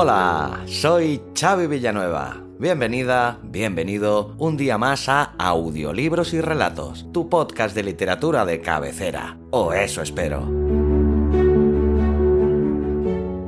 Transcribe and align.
Hola, 0.00 0.62
soy 0.66 1.20
Xavi 1.34 1.66
Villanueva. 1.66 2.40
Bienvenida, 2.60 3.40
bienvenido 3.42 4.32
un 4.38 4.56
día 4.56 4.78
más 4.78 5.08
a 5.08 5.34
Audiolibros 5.38 6.32
y 6.34 6.40
Relatos, 6.40 7.08
tu 7.10 7.28
podcast 7.28 7.74
de 7.74 7.82
literatura 7.82 8.46
de 8.46 8.60
cabecera. 8.60 9.36
O 9.50 9.72
eso 9.72 10.00
espero. 10.00 10.48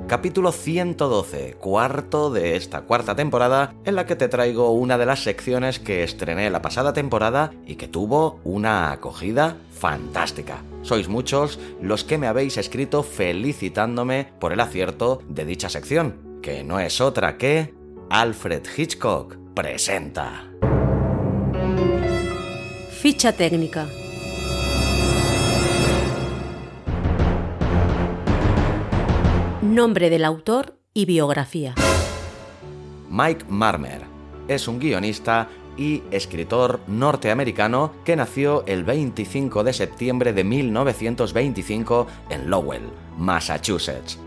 Capítulo 0.09 0.51
112, 0.51 1.55
cuarto 1.55 2.33
de 2.33 2.57
esta 2.57 2.81
cuarta 2.81 3.15
temporada, 3.15 3.73
en 3.85 3.95
la 3.95 4.05
que 4.05 4.17
te 4.17 4.27
traigo 4.27 4.73
una 4.73 4.99
de 4.99 5.07
las 5.07 5.23
secciones 5.23 5.79
que 5.79 6.03
estrené 6.03 6.51
la 6.51 6.63
pasada 6.63 6.93
temporada 6.93 7.53
y 7.65 7.77
que 7.77 7.87
tuvo 7.87 8.41
una 8.43 8.91
acogida 8.91 9.57
fantástica. 9.71 10.65
Sois 10.83 11.09
muchos 11.09 11.61
los 11.81 12.03
que 12.03 12.19
me 12.19 12.27
habéis 12.27 12.57
escrito 12.57 13.05
felicitándome 13.05 14.33
por 14.41 14.53
el 14.53 14.59
acierto 14.59 15.23
de 15.29 15.45
dicha 15.45 15.69
sección, 15.69 16.30
que 16.41 16.65
no 16.65 16.81
es 16.81 17.01
otra 17.01 17.37
que 17.37 17.75
Alfred 18.09 18.63
Hitchcock 18.77 19.37
presenta. 19.55 20.45
Ficha 22.91 23.33
técnica. 23.33 23.87
Nombre 29.63 30.11
del 30.11 30.25
autor 30.25 30.79
y 30.93 31.05
biografía. 31.05 31.75
Mike 33.09 33.45
Marmer 33.49 34.03
es 34.49 34.67
un 34.67 34.79
guionista 34.81 35.49
y 35.77 36.03
escritor 36.11 36.81
norteamericano 36.89 37.93
que 38.05 38.17
nació 38.17 38.65
el 38.67 38.85
25 38.85 39.65
de 39.65 39.73
septiembre 39.73 40.33
de 40.33 40.45
1925 40.45 42.07
en 42.31 42.51
Lowell, 42.51 42.91
Massachusetts 43.17 44.19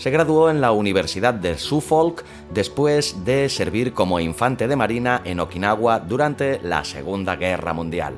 se 0.00 0.10
graduó 0.10 0.48
en 0.48 0.62
la 0.62 0.72
Universidad 0.72 1.34
de 1.34 1.58
Suffolk 1.58 2.24
después 2.54 3.22
de 3.26 3.50
servir 3.50 3.92
como 3.92 4.18
infante 4.18 4.66
de 4.66 4.74
marina 4.74 5.20
en 5.26 5.40
Okinawa 5.40 6.00
durante 6.00 6.58
la 6.62 6.84
Segunda 6.84 7.36
Guerra 7.36 7.74
Mundial. 7.74 8.14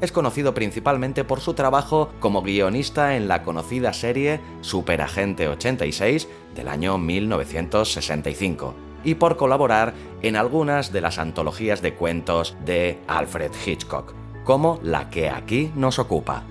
Es 0.00 0.10
conocido 0.10 0.54
principalmente 0.54 1.24
por 1.24 1.40
su 1.40 1.52
trabajo 1.52 2.08
como 2.18 2.40
guionista 2.40 3.14
en 3.14 3.28
la 3.28 3.42
conocida 3.42 3.92
serie 3.92 4.40
Superagente 4.62 5.48
86 5.48 6.28
del 6.54 6.66
año 6.66 6.96
1965 6.96 8.74
y 9.04 9.16
por 9.16 9.36
colaborar 9.36 9.92
en 10.22 10.34
algunas 10.34 10.92
de 10.92 11.02
las 11.02 11.18
antologías 11.18 11.82
de 11.82 11.92
cuentos 11.92 12.56
de 12.64 13.00
Alfred 13.06 13.52
Hitchcock, 13.66 14.14
como 14.44 14.80
la 14.82 15.10
que 15.10 15.28
aquí 15.28 15.72
nos 15.76 15.98
ocupa. 15.98 16.44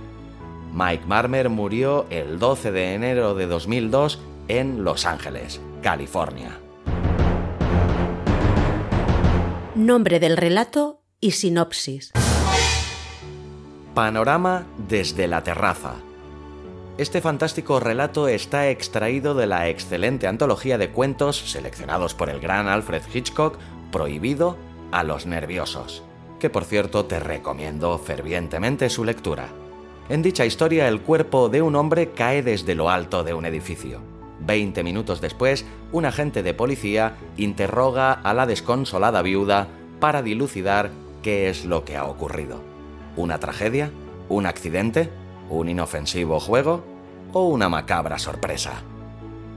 Mike 0.71 1.05
Marmer 1.07 1.49
murió 1.49 2.05
el 2.11 2.37
12 2.37 2.71
de 2.71 2.93
enero 2.93 3.33
de 3.33 3.47
2002 3.47 4.19
en 4.47 4.83
Los 4.83 5.05
Ángeles, 5.05 5.61
California. 5.81 6.59
Nombre 9.75 10.19
del 10.19 10.37
relato 10.37 11.01
y 11.19 11.31
sinopsis. 11.31 12.11
Panorama 13.93 14.65
desde 14.87 15.27
la 15.27 15.43
terraza. 15.43 15.95
Este 16.97 17.21
fantástico 17.21 17.79
relato 17.79 18.27
está 18.27 18.69
extraído 18.69 19.35
de 19.35 19.45
la 19.45 19.69
excelente 19.69 20.27
antología 20.27 20.77
de 20.77 20.89
cuentos 20.89 21.37
seleccionados 21.37 22.15
por 22.15 22.29
el 22.29 22.39
gran 22.39 22.67
Alfred 22.67 23.03
Hitchcock, 23.13 23.57
Prohibido 23.91 24.57
a 24.91 25.03
los 25.03 25.25
nerviosos, 25.25 26.03
que 26.39 26.49
por 26.49 26.65
cierto 26.65 27.05
te 27.05 27.19
recomiendo 27.19 27.97
fervientemente 27.99 28.89
su 28.89 29.05
lectura. 29.05 29.47
En 30.09 30.21
dicha 30.21 30.45
historia 30.45 30.87
el 30.87 31.01
cuerpo 31.01 31.49
de 31.49 31.61
un 31.61 31.75
hombre 31.75 32.11
cae 32.11 32.41
desde 32.41 32.75
lo 32.75 32.89
alto 32.89 33.23
de 33.23 33.33
un 33.33 33.45
edificio. 33.45 34.16
Veinte 34.47 34.81
minutos 34.81 35.19
después, 35.19 35.65
un 35.91 36.05
agente 36.05 36.41
de 36.41 36.53
policía 36.53 37.17
interroga 37.35 38.13
a 38.13 38.33
la 38.33 38.45
desconsolada 38.45 39.21
viuda 39.21 39.67
para 39.99 40.21
dilucidar 40.21 40.89
qué 41.21 41.49
es 41.49 41.65
lo 41.65 41.83
que 41.83 41.97
ha 41.97 42.05
ocurrido. 42.05 42.61
¿Una 43.17 43.39
tragedia? 43.39 43.91
¿Un 44.29 44.45
accidente? 44.45 45.09
¿Un 45.49 45.67
inofensivo 45.67 46.39
juego? 46.39 46.85
¿O 47.33 47.49
una 47.49 47.67
macabra 47.67 48.19
sorpresa? 48.19 48.83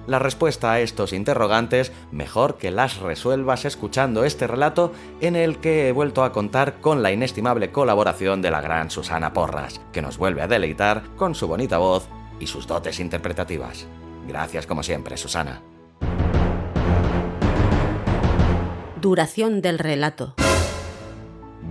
La 0.09 0.19
respuesta 0.19 0.73
a 0.73 0.81
estos 0.81 1.13
interrogantes 1.13 1.93
mejor 2.11 2.57
que 2.57 2.73
las 2.73 2.99
resuelvas 2.99 3.65
escuchando 3.65 4.25
este 4.25 4.49
relato 4.49 4.93
en 5.21 5.37
el 5.37 5.59
que 5.59 5.87
he 5.87 5.93
vuelto 5.93 6.25
a 6.25 6.33
contar 6.33 6.81
con 6.81 7.01
la 7.01 7.13
inestimable 7.13 7.71
colaboración 7.71 8.43
de 8.43 8.51
la 8.51 8.61
gran 8.61 8.91
Susana 8.91 9.33
Porras, 9.33 9.81
que 9.93 10.03
nos 10.03 10.19
vuelve 10.19 10.43
a 10.43 10.49
deleitar 10.49 11.05
con 11.15 11.37
su 11.37 11.47
bonita 11.47 11.79
voz 11.79 12.09
y 12.41 12.49
sus 12.49 12.67
dotes 12.67 12.99
interpretativas. 12.99 13.87
Gracias 14.31 14.65
como 14.65 14.85
siempre, 14.85 15.17
Susana. 15.17 15.61
Duración 19.01 19.61
del 19.61 19.81
relato. 19.81 20.35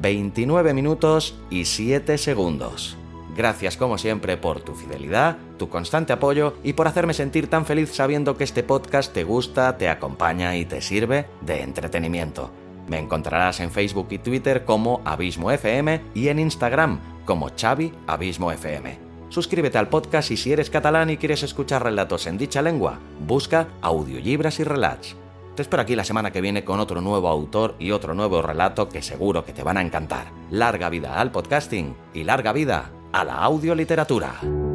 29 0.02 0.74
minutos 0.74 1.40
y 1.50 1.64
7 1.64 2.18
segundos. 2.18 2.98
Gracias 3.38 3.78
como 3.78 3.98
siempre 3.98 4.36
por 4.36 4.59
tu 4.59 4.75
fidelidad, 4.75 5.38
tu 5.58 5.69
constante 5.69 6.12
apoyo 6.12 6.56
y 6.62 6.74
por 6.74 6.90
hacerme 6.90 7.14
sentir 7.14 7.50
tan 7.50 7.66
feliz 7.66 7.94
sabiendo 7.94 8.36
que 8.36 8.44
este 8.44 8.64
podcast 8.64 9.14
te 9.14 9.24
gusta, 9.24 9.78
te 9.78 9.88
acompaña 9.88 10.58
y 10.58 10.66
te 10.66 10.81
sirve 10.81 11.28
de 11.40 11.62
entretenimiento. 11.62 12.52
Me 12.90 13.00
encontrarás 13.00 13.62
en 13.62 13.72
Facebook 13.72 14.08
y 14.09 14.18
Twitter 14.18 14.66
como 14.66 15.02
Abismo 15.06 15.50
FM 15.52 16.02
y 16.14 16.28
en 16.28 16.40
Instagram 16.40 17.00
como 17.24 17.50
Xavi 17.56 17.94
Abismo 18.08 18.52
FM. 18.52 19.09
Suscríbete 19.30 19.78
al 19.78 19.90
podcast 19.90 20.32
y 20.32 20.38
si 20.38 20.52
eres 20.52 20.72
catalán 20.72 21.12
y 21.12 21.18
quieres 21.18 21.44
escuchar 21.44 21.84
relatos 21.84 22.26
en 22.26 22.38
dicha 22.38 22.64
lengua, 22.64 23.00
busca 23.26 23.68
Audiolibras 23.82 24.60
y 24.60 24.64
Relats. 24.64 25.16
Te 25.56 25.62
espero 25.62 25.84
aquí 25.84 25.96
la 25.96 26.04
semana 26.04 26.32
que 26.32 26.42
viene 26.42 26.64
con 26.64 26.80
otro 26.80 27.00
nuevo 27.00 27.28
autor 27.28 27.76
y 27.80 27.92
otro 27.92 28.16
nuevo 28.16 28.42
relato 28.42 28.90
que 28.90 29.02
seguro 29.02 29.46
que 29.46 29.54
te 29.54 29.64
van 29.64 29.78
a 29.78 29.82
encantar. 29.82 30.32
Larga 30.50 30.90
vida 30.90 31.20
al 31.20 31.32
podcasting 31.32 31.96
y 32.14 32.24
larga 32.24 32.54
vida 32.54 32.92
a 33.12 33.24
la 33.24 33.36
audioliteratura. 33.36 34.69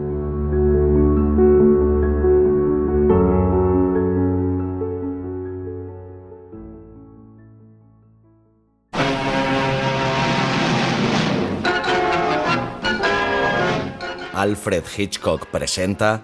Alfred 14.45 14.85
Hitchcock 14.95 15.47
presenta 15.47 16.23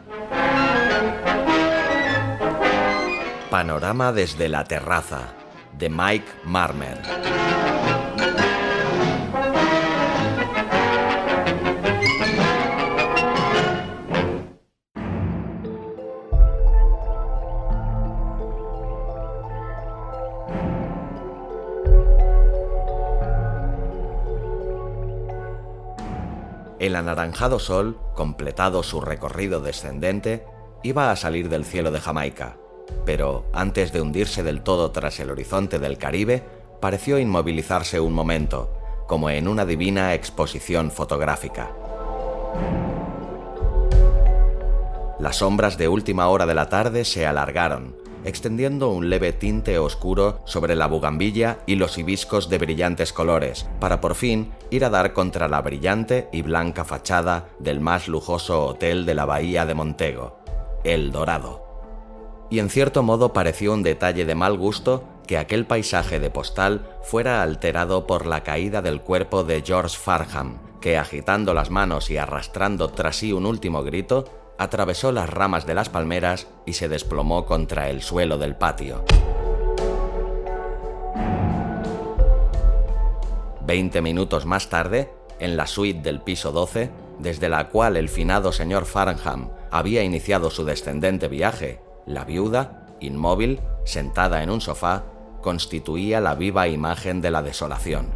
Panorama 3.49 4.13
desde 4.13 4.47
la 4.51 4.63
terraza 4.65 5.33
de 5.73 5.89
Mike 5.89 6.29
Marmer. 6.45 6.99
Anaranjado 27.01 27.59
sol, 27.59 27.99
completado 28.15 28.85
su 28.85 29.01
recorrido 29.01 29.61
descendente, 29.61 30.45
iba 30.85 31.11
a 31.11 31.17
salir 31.17 31.49
del 31.49 31.65
cielo 31.65 31.91
de 31.91 32.01
Jamaica, 32.01 32.57
pero 33.05 33.45
antes 33.53 33.93
de 33.93 34.01
hundirse 34.01 34.43
del 34.43 34.63
todo 34.63 34.93
tras 34.93 35.19
el 35.21 35.31
horizonte 35.31 35.79
del 35.79 35.99
Caribe, 35.99 36.45
pareció 36.81 37.19
inmovilizarse 37.19 38.01
un 38.01 38.13
momento, 38.13 38.73
como 39.07 39.29
en 39.31 39.49
una 39.49 39.67
divina 39.67 40.15
exposición 40.15 40.91
fotográfica. 40.91 41.73
Las 45.19 45.37
sombras 45.37 45.77
de 45.77 45.89
última 45.89 46.29
hora 46.29 46.47
de 46.47 46.55
la 46.55 46.69
tarde 46.69 47.05
se 47.05 47.27
alargaron, 47.27 47.97
extendiendo 48.25 48.91
un 48.91 49.09
leve 49.09 49.33
tinte 49.33 49.79
oscuro 49.79 50.41
sobre 50.45 50.75
la 50.75 50.87
bugambilla 50.87 51.59
y 51.67 51.77
los 51.77 51.99
hibiscos 51.99 52.49
de 52.49 52.59
brillantes 52.59 53.13
colores, 53.13 53.67
para 53.81 54.01
por 54.01 54.15
fin 54.15 54.53
ir 54.71 54.85
a 54.85 54.91
dar 54.91 55.13
contra 55.13 55.49
la 55.49 55.63
brillante 55.63 56.29
y 56.33 56.43
blanca 56.43 56.85
fachada 56.85 57.49
del 57.59 57.81
más 57.81 58.09
lujoso 58.09 58.67
hotel 58.67 59.07
de 59.07 59.15
la 59.15 59.25
bahía 59.25 59.67
de 59.67 59.75
Montego, 59.75 60.39
El 60.85 61.13
Dorado. 61.13 61.67
y 62.51 62.59
en 62.59 62.69
cierto 62.69 63.03
modo 63.03 63.33
pareció 63.33 63.73
un 63.73 63.83
detalle 63.83 64.25
de 64.25 64.35
mal 64.35 64.59
gusto 64.59 65.05
que 65.27 65.39
aquel 65.39 65.65
paisaje 65.65 66.19
de 66.19 66.31
postal 66.31 66.89
fuera 67.03 67.43
alterado 67.43 68.07
por 68.07 68.27
la 68.27 68.43
caída 68.43 68.83
del 68.83 69.01
cuerpo 69.01 69.45
de 69.45 69.63
George 69.65 69.97
Farham, 69.97 70.59
que 70.81 70.99
agitando 70.99 71.55
las 71.55 71.71
manos 71.71 72.11
y 72.11 72.17
arrastrando 72.17 72.89
tras 72.89 73.17
sí 73.17 73.33
un 73.33 73.47
último 73.47 73.85
grito, 73.85 74.25
atravesó 74.61 75.11
las 75.11 75.31
ramas 75.31 75.65
de 75.65 75.73
las 75.73 75.89
palmeras 75.89 76.47
y 76.67 76.75
se 76.75 76.91
desplomó 76.91 77.47
contra 77.47 77.89
el 77.89 78.03
suelo 78.03 78.37
del 78.37 78.57
patio. 78.57 79.03
Veinte 83.63 84.03
minutos 84.03 84.45
más 84.45 84.69
tarde, 84.69 85.11
en 85.39 85.57
la 85.57 85.67
suite 85.67 86.03
del 86.03 86.21
piso 86.21 86.53
12, 86.53 86.91
desde 87.21 87.49
la 87.49 87.71
cual 87.71 87.97
el 87.97 88.11
finado 88.11 88.53
señor 88.53 88.85
Farnham 88.85 89.49
había 89.71 90.03
iniciado 90.03 90.51
su 90.51 90.67
descendente 90.67 91.29
viaje, 91.29 91.81
la 92.05 92.27
viuda, 92.27 92.87
inmóvil, 93.01 93.61
sentada 93.87 94.43
en 94.43 94.51
un 94.51 94.61
sofá, 94.61 95.05
constituía 95.41 96.21
la 96.21 96.35
viva 96.35 96.69
imagen 96.69 97.23
de 97.23 97.31
la 97.31 97.43
desolación. 97.43 98.09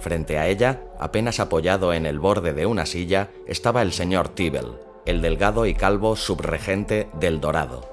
Frente 0.00 0.36
a 0.38 0.48
ella, 0.48 0.82
apenas 0.98 1.38
apoyado 1.38 1.92
en 1.92 2.06
el 2.06 2.18
borde 2.18 2.52
de 2.52 2.66
una 2.66 2.86
silla, 2.86 3.30
estaba 3.46 3.82
el 3.82 3.92
señor 3.92 4.30
Tibble, 4.30 4.85
el 5.06 5.22
delgado 5.22 5.66
y 5.66 5.74
calvo 5.74 6.16
subregente 6.16 7.08
del 7.14 7.40
Dorado. 7.40 7.88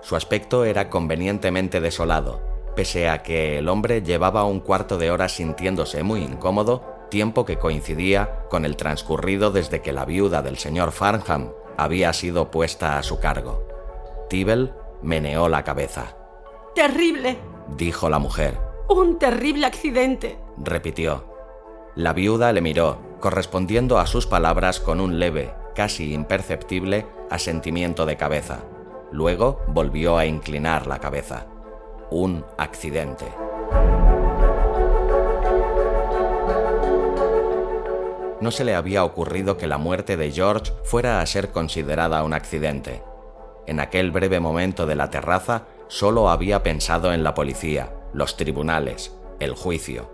Su 0.00 0.16
aspecto 0.16 0.64
era 0.64 0.88
convenientemente 0.88 1.80
desolado, 1.80 2.40
pese 2.76 3.08
a 3.08 3.22
que 3.22 3.58
el 3.58 3.68
hombre 3.68 4.02
llevaba 4.02 4.44
un 4.44 4.60
cuarto 4.60 4.96
de 4.96 5.10
hora 5.10 5.28
sintiéndose 5.28 6.02
muy 6.04 6.22
incómodo, 6.22 6.82
tiempo 7.10 7.44
que 7.44 7.58
coincidía 7.58 8.44
con 8.48 8.64
el 8.64 8.76
transcurrido 8.76 9.50
desde 9.50 9.82
que 9.82 9.92
la 9.92 10.04
viuda 10.04 10.42
del 10.42 10.58
señor 10.58 10.92
Farnham 10.92 11.50
había 11.76 12.12
sido 12.12 12.50
puesta 12.50 12.98
a 12.98 13.02
su 13.02 13.18
cargo. 13.18 13.66
Tibble 14.28 14.72
meneó 15.02 15.48
la 15.48 15.64
cabeza. 15.64 16.16
Terrible, 16.74 17.38
dijo 17.76 18.08
la 18.08 18.18
mujer. 18.18 18.58
Un 18.88 19.18
terrible 19.18 19.66
accidente, 19.66 20.38
repitió. 20.56 21.24
La 21.96 22.12
viuda 22.12 22.52
le 22.52 22.60
miró, 22.60 22.98
correspondiendo 23.20 23.98
a 23.98 24.06
sus 24.06 24.26
palabras 24.26 24.80
con 24.80 25.00
un 25.00 25.18
leve, 25.18 25.54
casi 25.76 26.14
imperceptible, 26.14 27.06
asentimiento 27.30 28.06
de 28.06 28.16
cabeza. 28.16 28.64
Luego 29.12 29.60
volvió 29.68 30.16
a 30.16 30.24
inclinar 30.24 30.86
la 30.86 30.98
cabeza. 30.98 31.46
Un 32.10 32.44
accidente. 32.56 33.26
No 38.40 38.50
se 38.50 38.64
le 38.64 38.74
había 38.74 39.04
ocurrido 39.04 39.58
que 39.58 39.66
la 39.66 39.76
muerte 39.76 40.16
de 40.16 40.30
George 40.30 40.72
fuera 40.82 41.20
a 41.20 41.26
ser 41.26 41.50
considerada 41.50 42.24
un 42.24 42.32
accidente. 42.32 43.02
En 43.66 43.78
aquel 43.78 44.10
breve 44.10 44.40
momento 44.40 44.86
de 44.86 44.96
la 44.96 45.10
terraza 45.10 45.64
solo 45.88 46.30
había 46.30 46.62
pensado 46.62 47.12
en 47.12 47.22
la 47.22 47.34
policía, 47.34 47.92
los 48.14 48.36
tribunales, 48.36 49.14
el 49.40 49.54
juicio. 49.54 50.10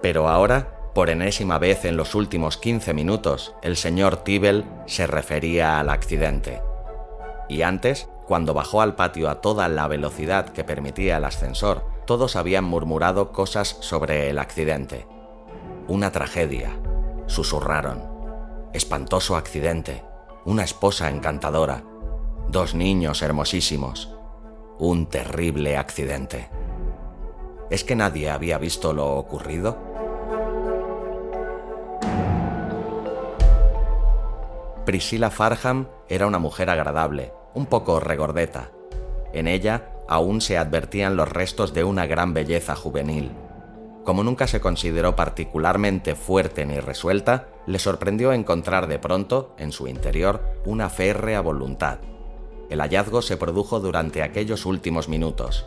Pero 0.00 0.28
ahora, 0.28 0.81
por 0.94 1.10
enésima 1.10 1.58
vez 1.58 1.84
en 1.84 1.96
los 1.96 2.14
últimos 2.14 2.56
15 2.58 2.94
minutos, 2.94 3.54
el 3.62 3.76
señor 3.76 4.18
Tibble 4.18 4.64
se 4.86 5.06
refería 5.06 5.80
al 5.80 5.88
accidente. 5.88 6.62
Y 7.48 7.62
antes, 7.62 8.08
cuando 8.26 8.54
bajó 8.54 8.82
al 8.82 8.94
patio 8.94 9.28
a 9.28 9.40
toda 9.40 9.68
la 9.68 9.88
velocidad 9.88 10.50
que 10.50 10.64
permitía 10.64 11.16
el 11.16 11.24
ascensor, 11.24 11.84
todos 12.06 12.36
habían 12.36 12.64
murmurado 12.64 13.32
cosas 13.32 13.76
sobre 13.80 14.30
el 14.30 14.38
accidente. 14.38 15.06
Una 15.88 16.12
tragedia, 16.12 16.78
susurraron. 17.26 18.10
Espantoso 18.72 19.36
accidente. 19.36 20.02
Una 20.44 20.64
esposa 20.64 21.08
encantadora 21.08 21.84
dos 22.48 22.74
niños 22.74 23.22
hermosísimos, 23.22 24.14
un 24.78 25.06
terrible 25.06 25.76
accidente. 25.78 26.50
¿Es 27.70 27.84
que 27.84 27.96
nadie 27.96 28.30
había 28.30 28.58
visto 28.58 28.92
lo 28.92 29.14
ocurrido? 29.14 29.91
Priscilla 34.84 35.30
Farham 35.30 35.88
era 36.08 36.26
una 36.26 36.38
mujer 36.38 36.70
agradable, 36.70 37.32
un 37.54 37.66
poco 37.66 38.00
regordeta. 38.00 38.70
En 39.32 39.48
ella 39.48 39.90
aún 40.08 40.40
se 40.40 40.58
advertían 40.58 41.16
los 41.16 41.28
restos 41.28 41.72
de 41.72 41.84
una 41.84 42.06
gran 42.06 42.34
belleza 42.34 42.74
juvenil. 42.74 43.32
Como 44.04 44.24
nunca 44.24 44.46
se 44.46 44.60
consideró 44.60 45.14
particularmente 45.14 46.14
fuerte 46.14 46.66
ni 46.66 46.80
resuelta, 46.80 47.48
le 47.66 47.78
sorprendió 47.78 48.32
encontrar 48.32 48.88
de 48.88 48.98
pronto, 48.98 49.54
en 49.58 49.70
su 49.70 49.86
interior, 49.86 50.42
una 50.64 50.88
férrea 50.88 51.40
voluntad, 51.40 51.98
el 52.72 52.80
hallazgo 52.80 53.20
se 53.20 53.36
produjo 53.36 53.80
durante 53.80 54.22
aquellos 54.22 54.64
últimos 54.64 55.06
minutos. 55.06 55.66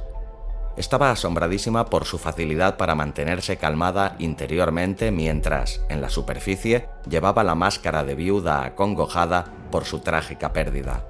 Estaba 0.78 1.10
asombradísima 1.10 1.86
por 1.86 2.04
su 2.06 2.18
facilidad 2.18 2.76
para 2.76 2.96
mantenerse 2.96 3.58
calmada 3.58 4.16
interiormente 4.20 5.10
mientras, 5.12 5.82
en 5.88 6.02
la 6.02 6.10
superficie, 6.10 6.90
llevaba 7.10 7.44
la 7.46 7.56
máscara 7.56 8.04
de 8.04 8.16
viuda 8.16 8.66
acongojada 8.66 9.46
por 9.72 9.86
su 9.86 10.00
trágica 10.00 10.52
pérdida. 10.52 11.06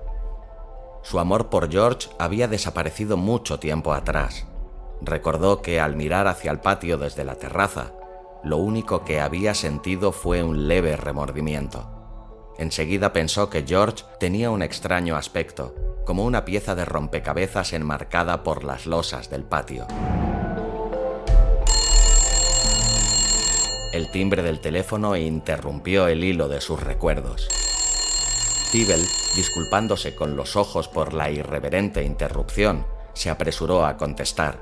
Su 1.02 1.20
amor 1.20 1.50
por 1.50 1.72
George 1.72 2.10
había 2.20 2.48
desaparecido 2.48 3.18
mucho 3.18 3.60
tiempo 3.60 3.94
atrás. 3.94 4.46
Recordó 5.02 5.62
que 5.62 5.80
al 5.80 5.96
mirar 5.96 6.28
hacia 6.28 6.52
el 6.52 6.60
patio 6.60 6.98
desde 6.98 7.24
la 7.24 7.36
terraza, 7.36 7.92
lo 8.44 8.58
único 8.58 9.04
que 9.04 9.20
había 9.20 9.56
sentido 9.56 10.12
fue 10.12 10.44
un 10.44 10.68
leve 10.68 10.96
remordimiento. 10.96 11.95
Enseguida 12.58 13.12
pensó 13.12 13.50
que 13.50 13.66
George 13.68 14.04
tenía 14.20 14.50
un 14.50 14.62
extraño 14.62 15.18
aspecto, 15.18 15.76
como 16.06 16.24
una 16.24 16.46
pieza 16.46 16.76
de 16.76 16.86
rompecabezas 16.86 17.74
enmarcada 17.74 18.44
por 18.44 18.64
las 18.64 18.86
losas 18.86 19.30
del 19.30 19.44
patio. 19.44 19.88
El 23.92 24.12
timbre 24.12 24.44
del 24.44 24.60
teléfono 24.60 25.16
interrumpió 25.16 26.08
el 26.08 26.24
hilo 26.24 26.48
de 26.48 26.62
sus 26.62 26.82
recuerdos. 26.82 27.48
Tibel, 28.72 29.02
disculpándose 29.36 30.16
con 30.16 30.36
los 30.36 30.56
ojos 30.56 30.88
por 30.88 31.14
la 31.14 31.32
irreverente 31.32 32.04
interrupción, 32.04 32.86
se 33.14 33.30
apresuró 33.30 33.86
a 33.86 33.96
contestar. 33.96 34.60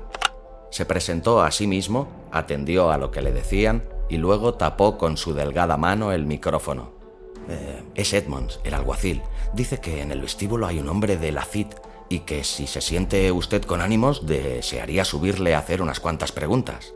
Se 0.70 0.84
presentó 0.84 1.42
a 1.42 1.50
sí 1.50 1.66
mismo, 1.66 2.08
atendió 2.30 2.90
a 2.90 2.98
lo 2.98 3.10
que 3.10 3.22
le 3.22 3.32
decían 3.32 3.82
y 4.08 4.18
luego 4.18 4.54
tapó 4.54 4.98
con 4.98 5.16
su 5.16 5.34
delgada 5.34 5.76
mano 5.76 6.12
el 6.12 6.26
micrófono. 6.26 7.03
Eh, 7.48 7.82
es 7.94 8.12
Edmonds, 8.12 8.60
el 8.64 8.74
alguacil. 8.74 9.22
Dice 9.52 9.80
que 9.80 10.00
en 10.00 10.10
el 10.10 10.20
vestíbulo 10.20 10.66
hay 10.66 10.78
un 10.78 10.88
hombre 10.88 11.16
de 11.16 11.32
la 11.32 11.44
CIT 11.44 11.74
y 12.08 12.20
que 12.20 12.44
si 12.44 12.66
se 12.66 12.80
siente 12.80 13.30
usted 13.32 13.62
con 13.62 13.80
ánimos 13.80 14.26
desearía 14.26 15.04
subirle 15.04 15.54
a 15.54 15.58
hacer 15.58 15.82
unas 15.82 16.00
cuantas 16.00 16.32
preguntas. 16.32 16.94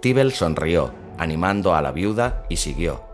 Tibel 0.00 0.32
sonrió, 0.32 0.92
animando 1.18 1.74
a 1.74 1.82
la 1.82 1.92
viuda 1.92 2.44
y 2.48 2.56
siguió. 2.56 3.04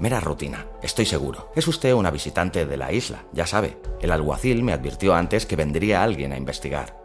Mera 0.00 0.18
rutina, 0.18 0.66
estoy 0.82 1.04
seguro. 1.04 1.52
Es 1.54 1.68
usted 1.68 1.92
una 1.92 2.10
visitante 2.10 2.64
de 2.64 2.76
la 2.76 2.92
isla, 2.92 3.24
ya 3.32 3.46
sabe. 3.46 3.78
El 4.00 4.12
alguacil 4.12 4.62
me 4.62 4.72
advirtió 4.72 5.14
antes 5.14 5.44
que 5.44 5.56
vendría 5.56 6.02
alguien 6.02 6.32
a 6.32 6.38
investigar. 6.38 6.98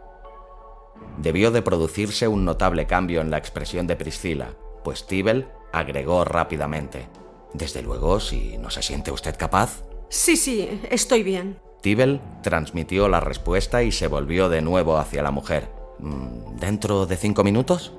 Debió 1.18 1.50
de 1.50 1.62
producirse 1.62 2.26
un 2.26 2.44
notable 2.44 2.86
cambio 2.86 3.20
en 3.20 3.30
la 3.30 3.38
expresión 3.38 3.86
de 3.86 3.96
Priscila, 3.96 4.54
pues 4.82 5.06
Tibel 5.06 5.48
agregó 5.72 6.24
rápidamente. 6.24 7.08
Desde 7.56 7.82
luego, 7.82 8.20
si 8.20 8.58
no 8.58 8.70
se 8.70 8.82
siente 8.82 9.10
usted 9.10 9.36
capaz. 9.36 9.82
Sí, 10.08 10.36
sí, 10.36 10.68
estoy 10.90 11.22
bien. 11.22 11.58
Tibel 11.80 12.20
transmitió 12.42 13.08
la 13.08 13.20
respuesta 13.20 13.82
y 13.82 13.92
se 13.92 14.08
volvió 14.08 14.48
de 14.48 14.60
nuevo 14.60 14.98
hacia 14.98 15.22
la 15.22 15.30
mujer. 15.30 15.68
Mm, 15.98 16.56
¿Dentro 16.56 17.06
de 17.06 17.16
cinco 17.16 17.44
minutos? 17.44 17.92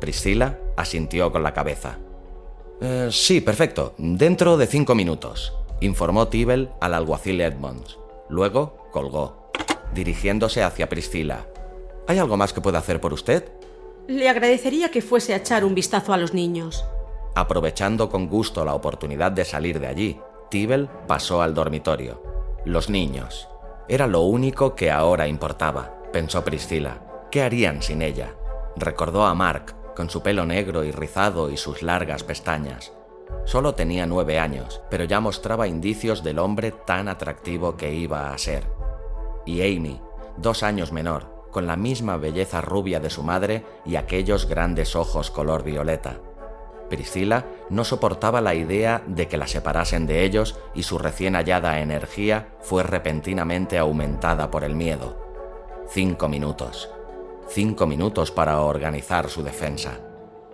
Priscila 0.00 0.58
asintió 0.76 1.32
con 1.32 1.42
la 1.42 1.52
cabeza. 1.52 1.98
Eh, 2.80 3.08
sí, 3.10 3.40
perfecto. 3.40 3.94
Dentro 3.98 4.56
de 4.56 4.66
cinco 4.66 4.94
minutos, 4.94 5.52
informó 5.80 6.28
Tibel 6.28 6.70
al 6.80 6.94
alguacil 6.94 7.40
Edmonds. 7.40 7.98
Luego 8.28 8.88
colgó, 8.92 9.50
dirigiéndose 9.94 10.62
hacia 10.62 10.88
Priscila. 10.88 11.46
¿Hay 12.06 12.18
algo 12.18 12.36
más 12.36 12.52
que 12.52 12.60
pueda 12.60 12.78
hacer 12.78 13.00
por 13.00 13.12
usted? 13.12 13.50
Le 14.06 14.28
agradecería 14.28 14.90
que 14.90 15.02
fuese 15.02 15.34
a 15.34 15.38
echar 15.38 15.64
un 15.64 15.74
vistazo 15.74 16.12
a 16.12 16.18
los 16.18 16.34
niños. 16.34 16.84
Aprovechando 17.36 18.08
con 18.08 18.28
gusto 18.28 18.64
la 18.64 18.72
oportunidad 18.72 19.30
de 19.30 19.44
salir 19.44 19.78
de 19.78 19.88
allí, 19.88 20.18
Tibel 20.48 20.88
pasó 21.06 21.42
al 21.42 21.52
dormitorio. 21.52 22.22
Los 22.64 22.88
niños. 22.88 23.46
Era 23.88 24.06
lo 24.06 24.22
único 24.22 24.74
que 24.74 24.90
ahora 24.90 25.28
importaba, 25.28 25.96
pensó 26.14 26.42
Priscila. 26.42 27.28
¿Qué 27.30 27.42
harían 27.42 27.82
sin 27.82 28.00
ella? 28.00 28.34
Recordó 28.74 29.26
a 29.26 29.34
Mark, 29.34 29.74
con 29.94 30.08
su 30.08 30.22
pelo 30.22 30.46
negro 30.46 30.82
y 30.82 30.92
rizado 30.92 31.50
y 31.50 31.58
sus 31.58 31.82
largas 31.82 32.24
pestañas. 32.24 32.94
Solo 33.44 33.74
tenía 33.74 34.06
nueve 34.06 34.38
años, 34.38 34.80
pero 34.88 35.04
ya 35.04 35.20
mostraba 35.20 35.68
indicios 35.68 36.24
del 36.24 36.38
hombre 36.38 36.72
tan 36.72 37.06
atractivo 37.06 37.76
que 37.76 37.92
iba 37.92 38.32
a 38.32 38.38
ser. 38.38 38.64
Y 39.44 39.60
Amy, 39.60 40.00
dos 40.38 40.62
años 40.62 40.90
menor, 40.90 41.44
con 41.50 41.66
la 41.66 41.76
misma 41.76 42.16
belleza 42.16 42.62
rubia 42.62 42.98
de 42.98 43.10
su 43.10 43.22
madre 43.22 43.62
y 43.84 43.96
aquellos 43.96 44.48
grandes 44.48 44.96
ojos 44.96 45.30
color 45.30 45.64
violeta. 45.64 46.18
Priscila 46.88 47.46
no 47.70 47.84
soportaba 47.84 48.40
la 48.40 48.54
idea 48.54 49.02
de 49.06 49.28
que 49.28 49.36
la 49.36 49.46
separasen 49.46 50.06
de 50.06 50.24
ellos 50.24 50.58
y 50.74 50.82
su 50.82 50.98
recién 50.98 51.34
hallada 51.34 51.80
energía 51.80 52.48
fue 52.60 52.82
repentinamente 52.82 53.78
aumentada 53.78 54.50
por 54.50 54.64
el 54.64 54.74
miedo. 54.74 55.16
Cinco 55.88 56.28
minutos. 56.28 56.90
Cinco 57.48 57.86
minutos 57.86 58.30
para 58.30 58.60
organizar 58.60 59.28
su 59.28 59.42
defensa. 59.42 60.00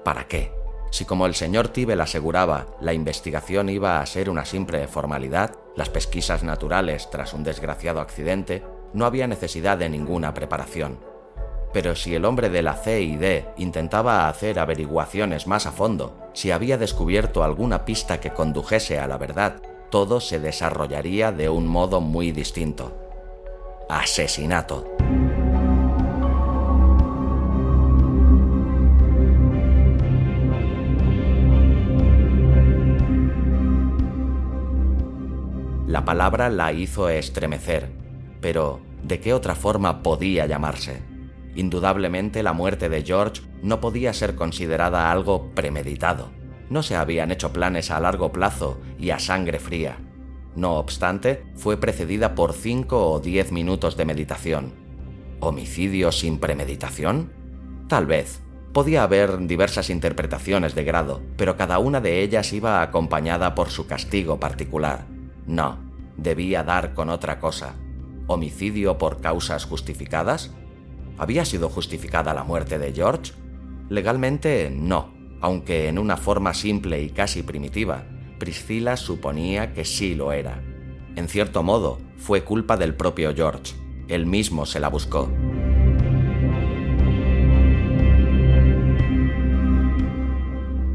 ¿Para 0.05 0.29
qué? 0.29 0.53
Si 0.91 1.07
como 1.07 1.25
el 1.25 1.35
señor 1.35 1.69
Tibel 1.69 2.03
aseguraba, 2.03 2.67
la 2.81 2.93
investigación 2.93 3.71
iba 3.71 4.01
a 4.01 4.07
ser 4.07 4.29
una 4.29 4.45
simple 4.45 4.87
formalidad, 4.89 5.55
las 5.75 5.89
pesquisas 5.89 6.43
naturales 6.43 7.09
tras 7.11 7.33
un 7.33 7.45
desgraciado 7.45 8.01
accidente, 8.01 8.63
no 8.93 9.07
había 9.07 9.27
necesidad 9.27 9.79
de 9.79 9.89
ninguna 9.89 10.35
preparación. 10.35 11.12
Pero 11.73 11.95
si 11.97 12.15
el 12.15 12.25
hombre 12.25 12.51
de 12.51 12.63
la 12.63 12.75
CID 12.75 13.45
intentaba 13.57 14.29
hacer 14.29 14.59
averiguaciones 14.59 15.47
más 15.47 15.67
a 15.67 15.73
fondo, 15.73 16.15
si 16.35 16.51
había 16.51 16.77
descubierto 16.77 17.43
alguna 17.43 17.85
pista 17.85 18.21
que 18.21 18.31
condujese 18.31 18.99
a 18.99 19.07
la 19.07 19.17
verdad, 19.17 19.63
todo 19.91 20.21
se 20.21 20.39
desarrollaría 20.41 21.33
de 21.33 21.49
un 21.49 21.67
modo 21.67 22.01
muy 22.01 22.33
distinto. 22.33 22.97
Asesinato. 23.89 24.87
La 35.87 36.07
palabra 36.07 36.49
la 36.49 36.73
hizo 36.73 37.11
estremecer, 37.11 37.91
pero 38.41 38.81
¿de 39.03 39.21
qué 39.21 39.35
otra 39.35 39.55
forma 39.55 40.03
podía 40.03 40.47
llamarse? 40.47 41.12
Indudablemente 41.55 42.43
la 42.43 42.53
muerte 42.53 42.89
de 42.89 43.03
George 43.03 43.43
no 43.63 43.81
podía 43.81 44.13
ser 44.13 44.35
considerada 44.35 45.11
algo 45.11 45.51
premeditado. 45.55 46.31
No 46.71 46.83
se 46.83 46.97
habían 46.97 47.31
hecho 47.31 47.53
planes 47.53 47.91
a 47.91 48.01
largo 48.01 48.33
plazo 48.33 48.81
y 48.99 49.11
a 49.11 49.19
sangre 49.19 49.59
fría. 49.59 49.99
No 50.57 50.77
obstante, 50.77 51.45
fue 51.55 51.77
precedida 51.77 52.35
por 52.35 52.53
cinco 52.53 53.11
o 53.11 53.21
diez 53.21 53.53
minutos 53.53 53.97
de 53.97 54.05
meditación. 54.05 54.73
¿Homicidio 55.41 56.13
sin 56.13 56.39
premeditación? 56.39 57.33
Tal 57.89 58.07
vez. 58.07 58.41
Podía 58.73 59.03
haber 59.03 59.39
diversas 59.47 59.91
interpretaciones 59.91 60.75
de 60.75 60.85
grado, 60.85 61.21
pero 61.37 61.59
cada 61.59 61.79
una 61.79 62.01
de 62.01 62.23
ellas 62.23 62.55
iba 62.55 62.81
acompañada 62.81 63.55
por 63.55 63.69
su 63.69 63.87
castigo 63.87 64.41
particular. 64.41 65.05
No, 65.47 65.77
debía 66.17 66.65
dar 66.65 66.95
con 66.95 67.11
otra 67.11 67.39
cosa. 67.39 67.75
¿Homicidio 68.29 68.97
por 68.97 69.21
causas 69.21 69.67
justificadas? 69.67 70.55
¿Había 71.19 71.45
sido 71.45 71.69
justificada 71.69 72.35
la 72.35 72.45
muerte 72.45 72.79
de 72.79 72.93
George? 72.93 73.33
Legalmente 73.89 74.71
no, 74.71 75.13
aunque 75.41 75.89
en 75.89 75.99
una 75.99 76.17
forma 76.17 76.55
simple 76.55 77.03
y 77.03 77.11
casi 77.11 77.43
primitiva. 77.43 78.05
Priscila 78.39 78.97
suponía 78.97 79.73
que 79.73 79.85
sí 79.85 80.15
lo 80.15 80.33
era. 80.33 80.63
En 81.15 81.29
cierto 81.29 81.63
modo, 81.63 82.01
fue 82.17 82.43
culpa 82.43 82.77
del 82.77 82.95
propio 82.95 83.35
George. 83.35 83.75
Él 84.09 84.27
mismo 84.27 84.67
se 84.67 84.81
la 84.81 84.89
buscó. 84.89 85.31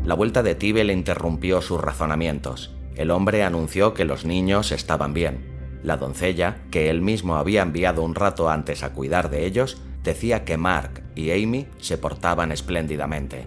La 0.04 0.16
vuelta 0.16 0.42
de 0.42 0.56
Tibe 0.56 0.86
le 0.86 0.94
interrumpió 0.94 1.62
sus 1.62 1.82
razonamientos. 1.82 2.74
El 2.96 3.12
hombre 3.12 3.44
anunció 3.44 3.94
que 3.94 4.06
los 4.06 4.26
niños 4.26 4.72
estaban 4.72 5.14
bien. 5.14 5.80
La 5.84 5.98
doncella, 5.98 6.64
que 6.72 6.90
él 6.90 7.02
mismo 7.02 7.36
había 7.36 7.62
enviado 7.62 8.02
un 8.04 8.16
rato 8.16 8.50
antes 8.50 8.84
a 8.84 8.94
cuidar 8.94 9.30
de 9.30 9.46
ellos, 9.46 9.82
decía 10.08 10.46
que 10.46 10.56
Mark 10.56 11.04
y 11.16 11.32
Amy 11.32 11.68
se 11.80 11.98
portaban 11.98 12.54
espléndidamente. 12.54 13.46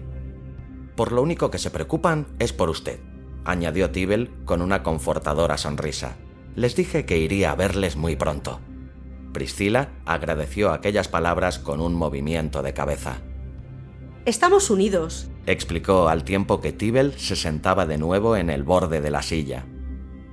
Por 0.95 1.11
lo 1.11 1.23
único 1.23 1.49
que 1.49 1.57
se 1.57 1.71
preocupan 1.71 2.27
es 2.37 2.53
por 2.53 2.69
usted, 2.69 2.99
añadió 3.45 3.89
Tibel 3.89 4.29
con 4.45 4.61
una 4.61 4.83
confortadora 4.83 5.57
sonrisa. 5.57 6.17
Les 6.55 6.75
dije 6.75 7.03
que 7.05 7.17
iría 7.17 7.51
a 7.51 7.55
verles 7.55 7.95
muy 7.95 8.15
pronto. 8.15 8.59
Priscila 9.33 9.89
agradeció 10.05 10.71
aquellas 10.71 11.07
palabras 11.07 11.57
con 11.57 11.81
un 11.81 11.95
movimiento 11.95 12.61
de 12.61 12.73
cabeza. 12.73 13.21
Estamos 14.25 14.69
unidos, 14.69 15.31
explicó 15.47 16.09
al 16.09 16.23
tiempo 16.23 16.61
que 16.61 16.73
Tibel 16.73 17.13
se 17.17 17.35
sentaba 17.35 17.87
de 17.87 17.97
nuevo 17.97 18.35
en 18.35 18.51
el 18.51 18.61
borde 18.61 19.01
de 19.01 19.09
la 19.09 19.23
silla. 19.23 19.65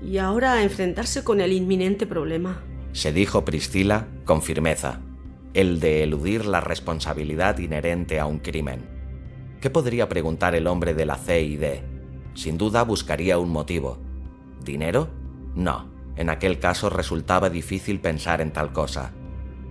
Y 0.02 0.18
ahora 0.18 0.52
a 0.52 0.62
enfrentarse 0.62 1.24
con 1.24 1.40
el 1.40 1.52
inminente 1.52 2.06
problema, 2.06 2.62
se 2.92 3.14
dijo 3.14 3.46
Priscila 3.46 4.08
con 4.26 4.42
firmeza 4.42 5.00
el 5.54 5.80
de 5.80 6.02
eludir 6.02 6.46
la 6.46 6.60
responsabilidad 6.60 7.58
inherente 7.58 8.20
a 8.20 8.26
un 8.26 8.38
crimen. 8.38 8.88
¿Qué 9.60 9.70
podría 9.70 10.08
preguntar 10.08 10.54
el 10.54 10.66
hombre 10.66 10.94
de 10.94 11.06
la 11.06 11.16
CID? 11.16 11.64
Sin 12.34 12.58
duda 12.58 12.84
buscaría 12.84 13.38
un 13.38 13.50
motivo. 13.50 13.98
¿Dinero? 14.64 15.08
No. 15.54 15.90
En 16.16 16.30
aquel 16.30 16.58
caso 16.58 16.90
resultaba 16.90 17.50
difícil 17.50 18.00
pensar 18.00 18.40
en 18.40 18.52
tal 18.52 18.72
cosa. 18.72 19.12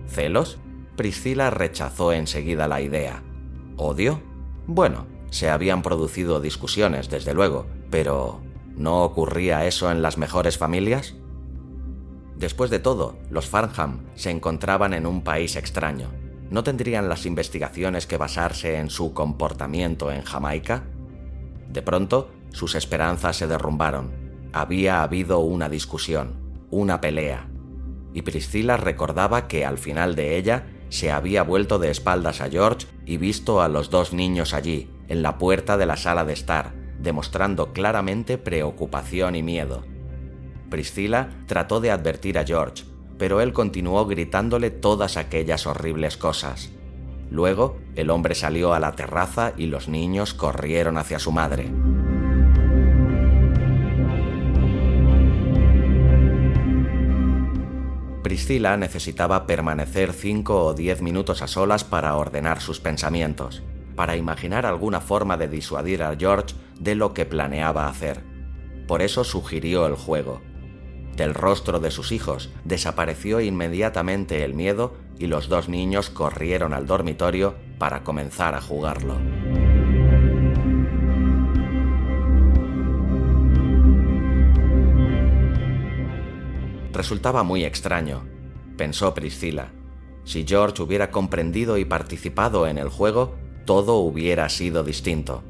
¿Celos? 0.06 0.58
Priscila 0.96 1.50
rechazó 1.50 2.12
enseguida 2.12 2.68
la 2.68 2.80
idea. 2.80 3.22
¿Odio? 3.76 4.20
Bueno, 4.66 5.06
se 5.30 5.50
habían 5.50 5.82
producido 5.82 6.40
discusiones, 6.40 7.10
desde 7.10 7.34
luego, 7.34 7.66
pero 7.90 8.40
¿no 8.76 9.04
ocurría 9.04 9.66
eso 9.66 9.90
en 9.90 10.02
las 10.02 10.18
mejores 10.18 10.58
familias? 10.58 11.14
Después 12.38 12.70
de 12.70 12.78
todo, 12.78 13.18
los 13.30 13.48
Farnham 13.48 14.04
se 14.14 14.30
encontraban 14.30 14.94
en 14.94 15.06
un 15.06 15.22
país 15.22 15.56
extraño. 15.56 16.08
¿No 16.50 16.62
tendrían 16.62 17.08
las 17.08 17.26
investigaciones 17.26 18.06
que 18.06 18.16
basarse 18.16 18.76
en 18.78 18.90
su 18.90 19.12
comportamiento 19.12 20.12
en 20.12 20.22
Jamaica? 20.22 20.84
De 21.68 21.82
pronto, 21.82 22.30
sus 22.52 22.76
esperanzas 22.76 23.36
se 23.36 23.48
derrumbaron. 23.48 24.12
Había 24.52 25.02
habido 25.02 25.40
una 25.40 25.68
discusión, 25.68 26.34
una 26.70 27.00
pelea. 27.00 27.48
Y 28.14 28.22
Priscila 28.22 28.76
recordaba 28.76 29.48
que 29.48 29.66
al 29.66 29.76
final 29.76 30.14
de 30.14 30.38
ella 30.38 30.66
se 30.90 31.10
había 31.10 31.42
vuelto 31.42 31.80
de 31.80 31.90
espaldas 31.90 32.40
a 32.40 32.48
George 32.48 32.86
y 33.04 33.16
visto 33.16 33.60
a 33.60 33.68
los 33.68 33.90
dos 33.90 34.12
niños 34.12 34.54
allí, 34.54 34.88
en 35.08 35.22
la 35.22 35.38
puerta 35.38 35.76
de 35.76 35.86
la 35.86 35.96
sala 35.96 36.24
de 36.24 36.34
estar, 36.34 36.72
demostrando 37.00 37.72
claramente 37.72 38.38
preocupación 38.38 39.34
y 39.34 39.42
miedo. 39.42 39.84
Priscila 40.70 41.30
trató 41.46 41.80
de 41.80 41.90
advertir 41.90 42.38
a 42.38 42.44
George, 42.44 42.84
pero 43.18 43.40
él 43.40 43.52
continuó 43.52 44.06
gritándole 44.06 44.70
todas 44.70 45.16
aquellas 45.16 45.66
horribles 45.66 46.16
cosas. 46.16 46.70
Luego, 47.30 47.78
el 47.94 48.10
hombre 48.10 48.34
salió 48.34 48.72
a 48.72 48.80
la 48.80 48.92
terraza 48.92 49.52
y 49.56 49.66
los 49.66 49.88
niños 49.88 50.34
corrieron 50.34 50.96
hacia 50.96 51.18
su 51.18 51.32
madre. 51.32 51.70
Priscila 58.22 58.76
necesitaba 58.76 59.46
permanecer 59.46 60.12
cinco 60.12 60.64
o 60.64 60.74
diez 60.74 61.00
minutos 61.00 61.40
a 61.40 61.46
solas 61.46 61.84
para 61.84 62.14
ordenar 62.16 62.60
sus 62.60 62.78
pensamientos, 62.78 63.62
para 63.96 64.16
imaginar 64.16 64.66
alguna 64.66 65.00
forma 65.00 65.36
de 65.36 65.48
disuadir 65.48 66.02
a 66.02 66.14
George 66.14 66.54
de 66.78 66.94
lo 66.94 67.14
que 67.14 67.24
planeaba 67.24 67.88
hacer. 67.88 68.22
Por 68.86 69.02
eso 69.02 69.24
sugirió 69.24 69.86
el 69.86 69.94
juego, 69.94 70.42
del 71.18 71.34
rostro 71.34 71.80
de 71.80 71.90
sus 71.90 72.12
hijos 72.12 72.48
desapareció 72.64 73.40
inmediatamente 73.40 74.44
el 74.44 74.54
miedo 74.54 74.94
y 75.18 75.26
los 75.26 75.48
dos 75.48 75.68
niños 75.68 76.10
corrieron 76.10 76.72
al 76.72 76.86
dormitorio 76.86 77.56
para 77.76 78.04
comenzar 78.04 78.54
a 78.54 78.60
jugarlo. 78.62 79.16
Resultaba 86.92 87.42
muy 87.42 87.64
extraño, 87.64 88.24
pensó 88.76 89.12
Priscila. 89.12 89.72
Si 90.24 90.44
George 90.46 90.82
hubiera 90.82 91.10
comprendido 91.10 91.78
y 91.78 91.84
participado 91.84 92.66
en 92.68 92.78
el 92.78 92.88
juego, 92.88 93.34
todo 93.64 93.96
hubiera 93.96 94.48
sido 94.48 94.84
distinto. 94.84 95.42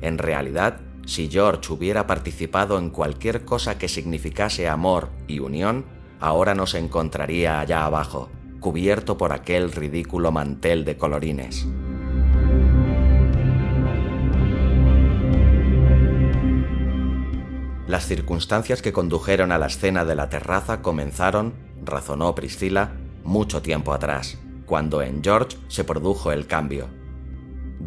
En 0.00 0.16
realidad, 0.16 0.80
si 1.06 1.28
George 1.28 1.72
hubiera 1.72 2.06
participado 2.06 2.78
en 2.78 2.90
cualquier 2.90 3.44
cosa 3.44 3.78
que 3.78 3.88
significase 3.88 4.68
amor 4.68 5.10
y 5.28 5.38
unión, 5.38 5.86
ahora 6.20 6.54
no 6.54 6.66
se 6.66 6.78
encontraría 6.78 7.60
allá 7.60 7.86
abajo, 7.86 8.28
cubierto 8.58 9.16
por 9.16 9.32
aquel 9.32 9.70
ridículo 9.70 10.32
mantel 10.32 10.84
de 10.84 10.96
colorines. 10.96 11.66
Las 17.86 18.06
circunstancias 18.06 18.82
que 18.82 18.92
condujeron 18.92 19.52
a 19.52 19.58
la 19.58 19.66
escena 19.66 20.04
de 20.04 20.16
la 20.16 20.28
terraza 20.28 20.82
comenzaron, 20.82 21.54
razonó 21.84 22.34
Priscila, 22.34 22.94
mucho 23.22 23.62
tiempo 23.62 23.94
atrás, 23.94 24.38
cuando 24.66 25.02
en 25.02 25.22
George 25.22 25.56
se 25.68 25.84
produjo 25.84 26.32
el 26.32 26.48
cambio. 26.48 26.88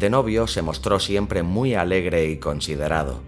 De 0.00 0.08
novio 0.08 0.46
se 0.46 0.62
mostró 0.62 0.98
siempre 0.98 1.42
muy 1.42 1.74
alegre 1.74 2.30
y 2.30 2.38
considerado, 2.38 3.20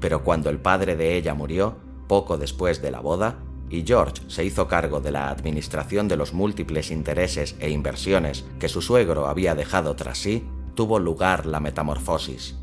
pero 0.00 0.22
cuando 0.22 0.50
el 0.50 0.58
padre 0.58 0.94
de 0.94 1.16
ella 1.16 1.32
murió, 1.32 1.76
poco 2.08 2.36
después 2.36 2.82
de 2.82 2.90
la 2.90 3.00
boda, 3.00 3.38
y 3.70 3.84
George 3.86 4.20
se 4.28 4.44
hizo 4.44 4.68
cargo 4.68 5.00
de 5.00 5.12
la 5.12 5.30
administración 5.30 6.08
de 6.08 6.18
los 6.18 6.34
múltiples 6.34 6.90
intereses 6.90 7.56
e 7.58 7.70
inversiones 7.70 8.44
que 8.58 8.68
su 8.68 8.82
suegro 8.82 9.28
había 9.28 9.54
dejado 9.54 9.96
tras 9.96 10.18
sí, 10.18 10.46
tuvo 10.74 10.98
lugar 10.98 11.46
la 11.46 11.58
metamorfosis. 11.58 12.54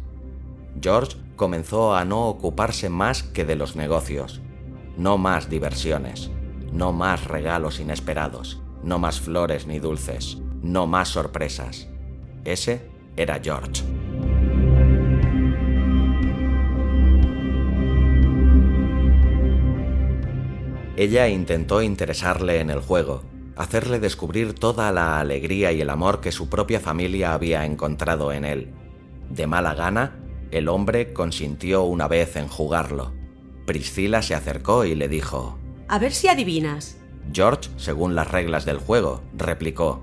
George 0.80 1.18
comenzó 1.36 1.96
a 1.96 2.06
no 2.06 2.28
ocuparse 2.28 2.90
más 2.90 3.24
que 3.24 3.44
de 3.44 3.56
los 3.56 3.76
negocios. 3.76 4.40
No 4.98 5.18
más 5.18 5.50
diversiones, 5.50 6.30
no 6.72 6.94
más 6.94 7.26
regalos 7.26 7.80
inesperados, 7.80 8.62
no 8.84 9.00
más 9.00 9.20
flores 9.20 9.66
ni 9.66 9.80
dulces, 9.80 10.38
no 10.62 10.86
más 10.86 11.08
sorpresas. 11.08 11.88
Ese 12.44 12.96
era 13.18 13.40
George. 13.44 13.84
Ella 20.96 21.28
intentó 21.28 21.84
interesarle 21.84 22.60
en 22.60 22.72
el 22.72 22.80
juego, 22.80 23.24
hacerle 23.56 24.00
descubrir 24.00 24.54
toda 24.54 24.92
la 24.92 25.20
alegría 25.20 25.72
y 25.72 25.82
el 25.82 25.92
amor 25.92 26.22
que 26.22 26.32
su 26.32 26.50
propia 26.50 26.80
familia 26.80 27.34
había 27.34 27.66
encontrado 27.66 28.32
en 28.32 28.46
él. 28.46 28.74
De 29.30 29.46
mala 29.46 29.76
gana, 29.76 30.16
el 30.50 30.68
hombre 30.70 31.14
consintió 31.14 31.84
una 31.84 32.08
vez 32.08 32.36
en 32.36 32.48
jugarlo. 32.48 33.14
Priscila 33.66 34.22
se 34.22 34.34
acercó 34.34 34.86
y 34.86 34.96
le 34.96 35.08
dijo, 35.08 35.60
A 35.88 36.00
ver 36.00 36.14
si 36.14 36.30
adivinas. 36.30 36.98
George, 37.32 37.70
según 37.78 38.16
las 38.16 38.32
reglas 38.32 38.66
del 38.66 38.78
juego, 38.78 39.22
replicó, 39.36 40.02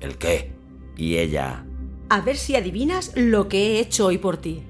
¿El 0.00 0.16
qué? 0.16 0.52
Y 0.96 1.16
ella, 1.16 1.66
A 2.08 2.20
ver 2.20 2.36
si 2.36 2.54
adivinas 2.54 3.12
lo 3.16 3.48
que 3.48 3.58
he 3.76 3.80
hecho 3.80 4.06
hoy 4.06 4.18
por 4.18 4.36
ti. 4.36 4.62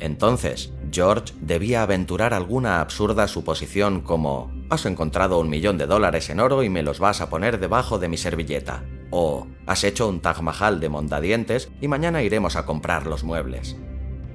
Entonces, 0.00 0.72
George 0.92 1.34
debía 1.40 1.82
aventurar 1.82 2.32
alguna 2.32 2.80
absurda 2.80 3.28
suposición 3.28 4.00
como 4.00 4.56
Has 4.70 4.84
encontrado 4.84 5.40
un 5.40 5.48
millón 5.48 5.78
de 5.78 5.86
dólares 5.86 6.28
en 6.28 6.40
oro 6.40 6.62
y 6.62 6.68
me 6.68 6.82
los 6.82 6.98
vas 6.98 7.22
a 7.22 7.30
poner 7.30 7.58
debajo 7.58 7.98
de 7.98 8.08
mi 8.08 8.16
servilleta. 8.16 8.84
O 9.10 9.46
Has 9.66 9.82
hecho 9.82 10.06
un 10.08 10.20
Taj 10.20 10.40
Mahal 10.42 10.78
de 10.78 10.88
mondadientes 10.88 11.70
y 11.80 11.88
mañana 11.88 12.22
iremos 12.22 12.54
a 12.54 12.66
comprar 12.66 13.06
los 13.06 13.24
muebles. 13.24 13.76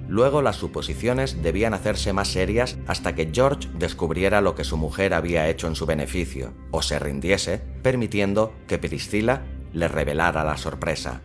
Luego 0.08 0.42
las 0.42 0.58
suposiciones 0.58 1.42
debían 1.42 1.74
hacerse 1.74 2.14
más 2.14 2.28
serias 2.28 2.78
hasta 2.88 3.16
que 3.16 3.30
George 3.32 3.70
descubriera 3.78 4.42
lo 4.42 4.54
que 4.54 4.64
su 4.64 4.76
mujer 4.76 5.14
había 5.14 5.48
hecho 5.50 5.68
en 5.68 5.76
su 5.76 5.86
beneficio, 5.86 6.54
o 6.72 6.82
se 6.82 7.00
rindiese, 7.00 7.62
permitiendo 7.82 8.54
que 8.68 8.78
Priscila 8.78 9.44
le 9.72 9.88
revelara 9.88 10.44
la 10.44 10.58
sorpresa. 10.58 11.22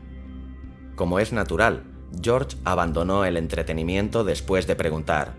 Como 0.99 1.21
es 1.21 1.33
natural, 1.33 1.85
George 2.21 2.57
abandonó 2.65 3.25
el 3.25 3.37
entretenimiento 3.37 4.25
después 4.25 4.67
de 4.67 4.75
preguntar 4.75 5.37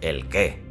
¿El 0.00 0.28
qué? 0.28 0.62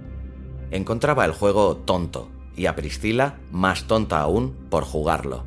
Encontraba 0.72 1.26
el 1.26 1.34
juego 1.34 1.76
tonto 1.76 2.30
y 2.56 2.68
a 2.68 2.74
Priscila 2.74 3.38
más 3.52 3.84
tonta 3.84 4.22
aún 4.22 4.56
por 4.70 4.86
jugarlo. 4.86 5.44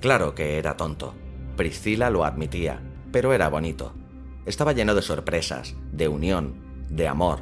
Claro 0.00 0.36
que 0.36 0.58
era 0.58 0.76
tonto. 0.76 1.12
Priscila 1.56 2.08
lo 2.08 2.24
admitía, 2.24 2.80
pero 3.10 3.32
era 3.32 3.48
bonito. 3.48 3.94
Estaba 4.46 4.74
lleno 4.74 4.94
de 4.94 5.02
sorpresas, 5.02 5.74
de 5.90 6.06
unión, 6.06 6.54
de 6.88 7.08
amor, 7.08 7.40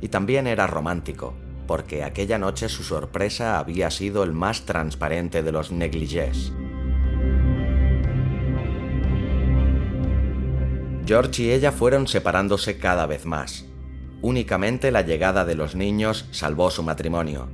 y 0.00 0.06
también 0.06 0.46
era 0.46 0.68
romántico, 0.68 1.34
porque 1.66 2.04
aquella 2.04 2.38
noche 2.38 2.68
su 2.68 2.84
sorpresa 2.84 3.58
había 3.58 3.90
sido 3.90 4.22
el 4.22 4.34
más 4.34 4.66
transparente 4.66 5.42
de 5.42 5.50
los 5.50 5.72
negligés. 5.72 6.52
George 11.08 11.44
y 11.44 11.52
ella 11.52 11.72
fueron 11.72 12.06
separándose 12.06 12.76
cada 12.76 13.06
vez 13.06 13.24
más. 13.24 13.64
Únicamente 14.20 14.90
la 14.90 15.00
llegada 15.00 15.46
de 15.46 15.54
los 15.54 15.74
niños 15.74 16.26
salvó 16.32 16.70
su 16.70 16.82
matrimonio. 16.82 17.48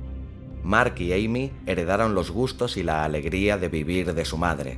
Mark 0.61 0.95
y 0.97 1.13
Amy 1.13 1.53
heredaron 1.65 2.15
los 2.15 2.31
gustos 2.31 2.75
y 2.75 2.83
la 2.83 3.05
alegría 3.05 3.57
de 3.57 3.69
vivir 3.69 4.13
de 4.13 4.25
su 4.25 4.37
madre. 4.37 4.77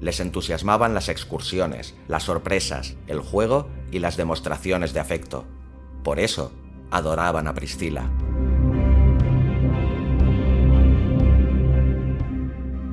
Les 0.00 0.20
entusiasmaban 0.20 0.94
las 0.94 1.10
excursiones, 1.10 1.96
las 2.08 2.22
sorpresas, 2.22 2.96
el 3.08 3.20
juego 3.20 3.68
y 3.90 3.98
las 3.98 4.16
demostraciones 4.16 4.94
de 4.94 5.00
afecto. 5.00 5.44
Por 6.02 6.18
eso, 6.18 6.50
adoraban 6.90 7.46
a 7.46 7.52
Priscila. 7.52 8.10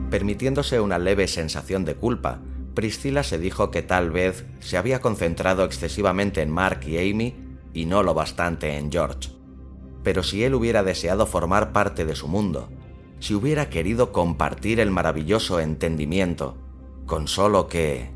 Permitiéndose 0.10 0.82
una 0.82 1.00
leve 1.00 1.30
sensación 1.30 1.86
de 1.86 1.96
culpa, 1.96 2.42
Priscila 2.74 3.24
se 3.24 3.38
dijo 3.38 3.70
que 3.70 3.82
tal 3.82 4.12
vez 4.12 4.46
se 4.60 4.78
había 4.78 5.02
concentrado 5.02 5.66
excesivamente 5.66 6.42
en 6.42 6.50
Mark 6.50 6.82
y 6.88 6.98
Amy 6.98 7.36
y 7.74 7.86
no 7.86 8.04
lo 8.04 8.14
bastante 8.14 8.78
en 8.78 8.92
George. 8.92 9.30
Pero 10.04 10.24
si 10.24 10.44
él 10.44 10.56
hubiera 10.56 10.84
deseado 10.84 11.26
formar 11.26 11.74
parte 11.74 12.06
de 12.06 12.16
su 12.16 12.28
mundo, 12.28 12.70
si 13.20 13.36
hubiera 13.36 13.70
querido 13.70 14.12
compartir 14.12 14.80
el 14.80 14.90
maravilloso 14.90 15.60
entendimiento, 15.60 16.58
con 17.06 17.28
solo 17.28 17.68
que... 17.68 18.10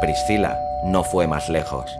Priscila 0.00 0.58
no 0.86 1.04
fue 1.04 1.26
más 1.26 1.50
lejos. 1.50 1.90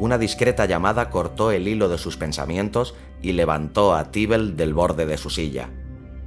Una 0.00 0.18
discreta 0.18 0.66
llamada 0.66 1.08
cortó 1.08 1.50
el 1.52 1.68
hilo 1.68 1.88
de 1.88 1.98
sus 1.98 2.16
pensamientos 2.16 2.94
y 3.22 3.32
levantó 3.32 3.94
a 3.94 4.10
Tibel 4.10 4.56
del 4.56 4.74
borde 4.74 5.06
de 5.06 5.16
su 5.16 5.30
silla. 5.30 5.70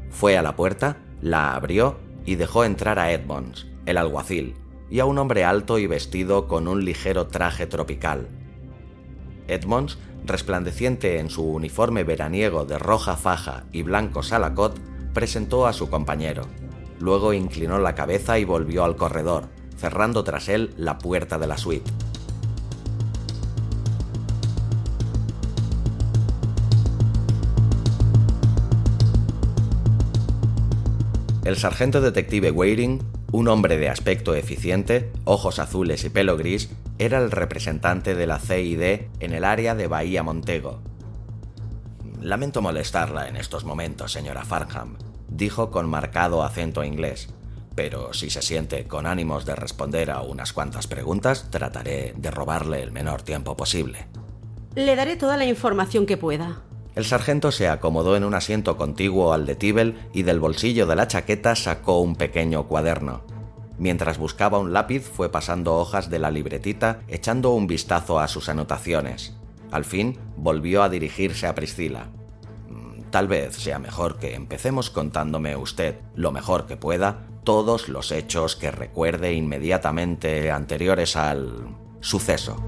Fue 0.09 0.37
a 0.37 0.41
la 0.41 0.55
puerta, 0.55 0.97
la 1.21 1.53
abrió 1.53 1.97
y 2.25 2.35
dejó 2.35 2.63
entrar 2.63 2.97
a 2.99 3.11
Edmonds, 3.11 3.67
el 3.85 3.97
alguacil, 3.97 4.55
y 4.89 4.99
a 4.99 5.05
un 5.05 5.17
hombre 5.17 5.43
alto 5.43 5.79
y 5.79 5.87
vestido 5.87 6.47
con 6.47 6.67
un 6.67 6.85
ligero 6.85 7.27
traje 7.27 7.67
tropical. 7.67 8.27
Edmonds, 9.47 9.97
resplandeciente 10.25 11.19
en 11.19 11.29
su 11.29 11.43
uniforme 11.43 12.03
veraniego 12.03 12.65
de 12.65 12.79
roja 12.79 13.17
faja 13.17 13.65
y 13.71 13.81
blanco 13.81 14.23
salacot, 14.23 14.79
presentó 15.13 15.67
a 15.67 15.73
su 15.73 15.89
compañero. 15.89 16.43
Luego 16.99 17.33
inclinó 17.33 17.79
la 17.79 17.95
cabeza 17.95 18.39
y 18.39 18.45
volvió 18.45 18.83
al 18.83 18.95
corredor, 18.95 19.49
cerrando 19.77 20.23
tras 20.23 20.47
él 20.47 20.73
la 20.77 20.97
puerta 20.97 21.37
de 21.37 21.47
la 21.47 21.57
suite. 21.57 21.91
El 31.43 31.57
sargento 31.57 31.99
detective 31.99 32.51
Waring, 32.51 33.01
un 33.33 33.47
hombre 33.47 33.77
de 33.77 33.89
aspecto 33.89 34.35
eficiente, 34.35 35.11
ojos 35.25 35.57
azules 35.57 36.03
y 36.03 36.11
pelo 36.11 36.37
gris, 36.37 36.69
era 36.99 37.17
el 37.17 37.31
representante 37.31 38.13
de 38.13 38.27
la 38.27 38.37
CID 38.37 39.07
en 39.19 39.33
el 39.33 39.43
área 39.43 39.73
de 39.73 39.87
Bahía 39.87 40.21
Montego. 40.21 40.81
Lamento 42.21 42.61
molestarla 42.61 43.27
en 43.27 43.35
estos 43.35 43.65
momentos, 43.65 44.11
señora 44.11 44.45
Farnham, 44.45 44.97
dijo 45.27 45.71
con 45.71 45.89
marcado 45.89 46.43
acento 46.43 46.83
inglés, 46.83 47.29
pero 47.73 48.13
si 48.13 48.29
se 48.29 48.43
siente 48.43 48.85
con 48.87 49.07
ánimos 49.07 49.45
de 49.45 49.55
responder 49.55 50.11
a 50.11 50.21
unas 50.21 50.53
cuantas 50.53 50.85
preguntas, 50.85 51.49
trataré 51.49 52.13
de 52.15 52.29
robarle 52.29 52.83
el 52.83 52.91
menor 52.91 53.23
tiempo 53.23 53.57
posible. 53.57 54.05
Le 54.75 54.95
daré 54.95 55.15
toda 55.15 55.37
la 55.37 55.45
información 55.45 56.05
que 56.05 56.17
pueda. 56.17 56.61
El 56.95 57.05
sargento 57.05 57.51
se 57.51 57.67
acomodó 57.67 58.15
en 58.15 58.23
un 58.23 58.35
asiento 58.35 58.77
contiguo 58.77 59.33
al 59.33 59.45
de 59.45 59.55
Tibel 59.55 59.97
y 60.13 60.23
del 60.23 60.39
bolsillo 60.39 60.85
de 60.85 60.95
la 60.95 61.07
chaqueta 61.07 61.55
sacó 61.55 61.99
un 61.99 62.15
pequeño 62.15 62.67
cuaderno. 62.67 63.21
Mientras 63.79 64.19
buscaba 64.19 64.59
un 64.59 64.73
lápiz 64.73 65.01
fue 65.01 65.31
pasando 65.31 65.75
hojas 65.75 66.11
de 66.11 66.19
la 66.19 66.29
libretita 66.29 66.99
echando 67.07 67.51
un 67.53 67.65
vistazo 67.65 68.19
a 68.19 68.27
sus 68.27 68.47
anotaciones. 68.47 69.35
Al 69.71 69.85
fin 69.85 70.19
volvió 70.37 70.83
a 70.83 70.89
dirigirse 70.89 71.47
a 71.47 71.55
Priscila. 71.55 72.09
"Mm, 72.69 73.09
Tal 73.09 73.27
vez 73.27 73.55
sea 73.55 73.79
mejor 73.79 74.19
que 74.19 74.35
empecemos 74.35 74.91
contándome 74.91 75.55
usted, 75.55 75.95
lo 76.15 76.31
mejor 76.31 76.67
que 76.67 76.77
pueda, 76.77 77.25
todos 77.43 77.89
los 77.89 78.11
hechos 78.11 78.55
que 78.55 78.69
recuerde 78.69 79.33
inmediatamente 79.33 80.51
anteriores 80.51 81.15
al 81.15 81.75
suceso. 81.99 82.63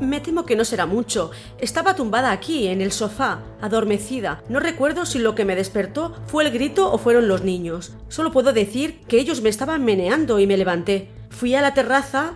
Me 0.00 0.20
temo 0.20 0.46
que 0.46 0.54
no 0.56 0.64
será 0.64 0.86
mucho. 0.86 1.30
Estaba 1.58 1.94
tumbada 1.96 2.30
aquí, 2.30 2.68
en 2.68 2.80
el 2.80 2.92
sofá, 2.92 3.40
adormecida. 3.60 4.42
No 4.48 4.60
recuerdo 4.60 5.06
si 5.06 5.18
lo 5.18 5.34
que 5.34 5.44
me 5.44 5.56
despertó 5.56 6.14
fue 6.26 6.44
el 6.44 6.52
grito 6.52 6.92
o 6.92 6.98
fueron 6.98 7.26
los 7.28 7.42
niños. 7.42 7.92
Solo 8.08 8.30
puedo 8.30 8.52
decir 8.52 9.00
que 9.08 9.18
ellos 9.18 9.40
me 9.42 9.48
estaban 9.48 9.84
meneando 9.84 10.38
y 10.38 10.46
me 10.46 10.56
levanté. 10.56 11.08
Fui 11.30 11.54
a 11.54 11.62
la 11.62 11.74
terraza, 11.74 12.34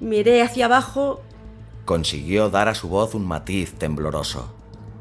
miré 0.00 0.42
hacia 0.42 0.66
abajo 0.66 1.22
Consiguió 1.84 2.48
dar 2.48 2.68
a 2.68 2.74
su 2.74 2.88
voz 2.88 3.14
un 3.14 3.26
matiz 3.26 3.74
tembloroso. 3.74 4.54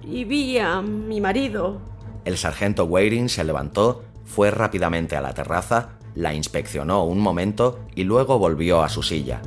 y 0.03 0.23
vi 0.25 0.57
a 0.57 0.81
mi 0.81 1.21
marido. 1.21 1.79
El 2.25 2.37
sargento 2.37 2.85
Waring 2.85 3.29
se 3.29 3.43
levantó, 3.43 4.03
fue 4.25 4.49
rápidamente 4.51 5.15
a 5.15 5.21
la 5.21 5.33
terraza, 5.33 5.89
la 6.15 6.33
inspeccionó 6.33 7.03
un 7.03 7.19
momento 7.19 7.79
y 7.95 8.03
luego 8.03 8.39
volvió 8.39 8.81
a 8.81 8.89
su 8.89 9.03
silla. 9.03 9.41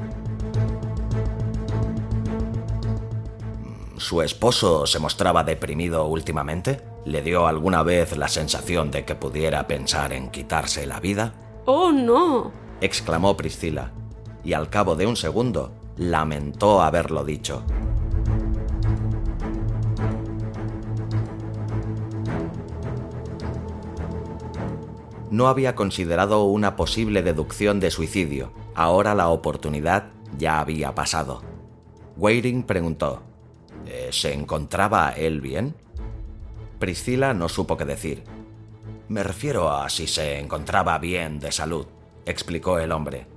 ¿Su 3.96 4.22
esposo 4.22 4.86
se 4.86 4.98
mostraba 4.98 5.44
deprimido 5.44 6.06
últimamente? 6.06 6.82
¿Le 7.04 7.22
dio 7.22 7.46
alguna 7.46 7.82
vez 7.84 8.16
la 8.16 8.26
sensación 8.28 8.90
de 8.90 9.04
que 9.04 9.14
pudiera 9.14 9.66
pensar 9.68 10.12
en 10.12 10.30
quitarse 10.30 10.86
la 10.86 10.98
vida? 10.98 11.34
¡Oh, 11.64 11.92
no! 11.92 12.50
exclamó 12.80 13.36
Priscila, 13.36 13.92
y 14.42 14.52
al 14.52 14.68
cabo 14.68 14.96
de 14.96 15.06
un 15.06 15.16
segundo 15.16 15.72
lamentó 15.96 16.82
haberlo 16.82 17.24
dicho. 17.24 17.62
No 25.30 25.48
había 25.48 25.74
considerado 25.74 26.44
una 26.44 26.76
posible 26.76 27.22
deducción 27.22 27.80
de 27.80 27.90
suicidio. 27.90 28.52
Ahora 28.74 29.14
la 29.14 29.28
oportunidad 29.28 30.10
ya 30.36 30.60
había 30.60 30.94
pasado. 30.94 31.42
Waring 32.16 32.62
preguntó, 32.62 33.22
Eh, 33.94 34.08
¿Se 34.10 34.32
encontraba 34.32 35.10
él 35.10 35.40
bien? 35.40 35.74
Priscila 36.80 37.32
no 37.32 37.48
supo 37.48 37.76
qué 37.76 37.84
decir. 37.84 38.24
Me 39.08 39.22
refiero 39.22 39.70
a 39.70 39.88
si 39.88 40.08
se 40.08 40.40
encontraba 40.40 40.98
bien 40.98 41.38
de 41.38 41.52
salud, 41.52 41.86
explicó 42.26 42.80
el 42.80 42.90
hombre. 42.90 43.28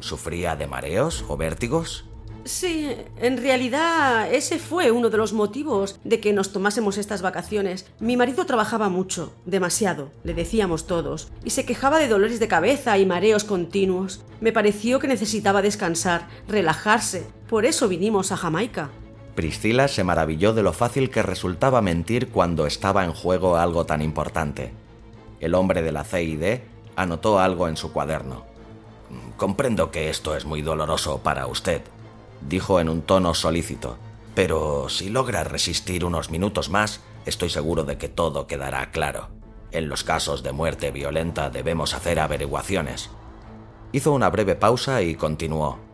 ¿Sufría 0.00 0.54
de 0.54 0.66
mareos 0.66 1.24
o 1.28 1.38
vértigos? 1.38 2.04
Sí, 2.44 2.90
en 3.16 3.38
realidad 3.38 4.30
ese 4.32 4.58
fue 4.58 4.90
uno 4.90 5.08
de 5.08 5.16
los 5.16 5.32
motivos 5.32 5.98
de 6.04 6.20
que 6.20 6.34
nos 6.34 6.52
tomásemos 6.52 6.98
estas 6.98 7.22
vacaciones. 7.22 7.86
Mi 7.98 8.18
marido 8.18 8.44
trabajaba 8.44 8.90
mucho, 8.90 9.32
demasiado, 9.46 10.10
le 10.24 10.34
decíamos 10.34 10.86
todos, 10.86 11.32
y 11.42 11.50
se 11.50 11.64
quejaba 11.64 11.98
de 11.98 12.08
dolores 12.08 12.38
de 12.38 12.48
cabeza 12.48 12.98
y 12.98 13.06
mareos 13.06 13.44
continuos. 13.44 14.20
Me 14.40 14.52
pareció 14.52 15.00
que 15.00 15.08
necesitaba 15.08 15.62
descansar, 15.62 16.28
relajarse. 16.46 17.26
Por 17.48 17.64
eso 17.64 17.88
vinimos 17.88 18.30
a 18.30 18.36
Jamaica. 18.36 18.90
Priscila 19.36 19.86
se 19.86 20.02
maravilló 20.02 20.54
de 20.54 20.62
lo 20.62 20.72
fácil 20.72 21.10
que 21.10 21.22
resultaba 21.22 21.82
mentir 21.82 22.30
cuando 22.30 22.66
estaba 22.66 23.04
en 23.04 23.12
juego 23.12 23.56
algo 23.56 23.84
tan 23.84 24.00
importante. 24.00 24.72
El 25.40 25.54
hombre 25.54 25.82
de 25.82 25.92
la 25.92 26.04
CID 26.04 26.60
anotó 26.96 27.38
algo 27.38 27.68
en 27.68 27.76
su 27.76 27.92
cuaderno. 27.92 28.46
Comprendo 29.36 29.90
que 29.90 30.08
esto 30.08 30.34
es 30.34 30.46
muy 30.46 30.62
doloroso 30.62 31.18
para 31.18 31.46
usted, 31.46 31.82
dijo 32.40 32.80
en 32.80 32.88
un 32.88 33.02
tono 33.02 33.34
solícito, 33.34 33.98
pero 34.34 34.88
si 34.88 35.10
logra 35.10 35.44
resistir 35.44 36.06
unos 36.06 36.30
minutos 36.30 36.70
más, 36.70 37.00
estoy 37.26 37.50
seguro 37.50 37.84
de 37.84 37.98
que 37.98 38.08
todo 38.08 38.46
quedará 38.46 38.90
claro. 38.90 39.28
En 39.70 39.90
los 39.90 40.02
casos 40.02 40.42
de 40.42 40.52
muerte 40.52 40.90
violenta 40.90 41.50
debemos 41.50 41.92
hacer 41.92 42.20
averiguaciones. 42.20 43.10
Hizo 43.92 44.12
una 44.12 44.30
breve 44.30 44.56
pausa 44.56 45.02
y 45.02 45.14
continuó. 45.14 45.85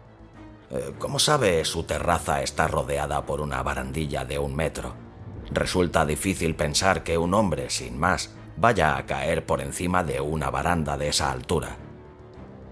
Eh, 0.72 0.94
como 0.98 1.18
sabe, 1.18 1.64
su 1.66 1.82
terraza 1.82 2.42
está 2.42 2.66
rodeada 2.66 3.26
por 3.26 3.42
una 3.42 3.62
barandilla 3.62 4.24
de 4.24 4.38
un 4.38 4.56
metro. 4.56 4.94
Resulta 5.50 6.06
difícil 6.06 6.54
pensar 6.54 7.02
que 7.02 7.18
un 7.18 7.34
hombre, 7.34 7.68
sin 7.68 7.98
más, 7.98 8.34
vaya 8.56 8.96
a 8.96 9.04
caer 9.04 9.44
por 9.44 9.60
encima 9.60 10.02
de 10.02 10.22
una 10.22 10.50
baranda 10.50 10.96
de 10.96 11.08
esa 11.08 11.30
altura. 11.30 11.76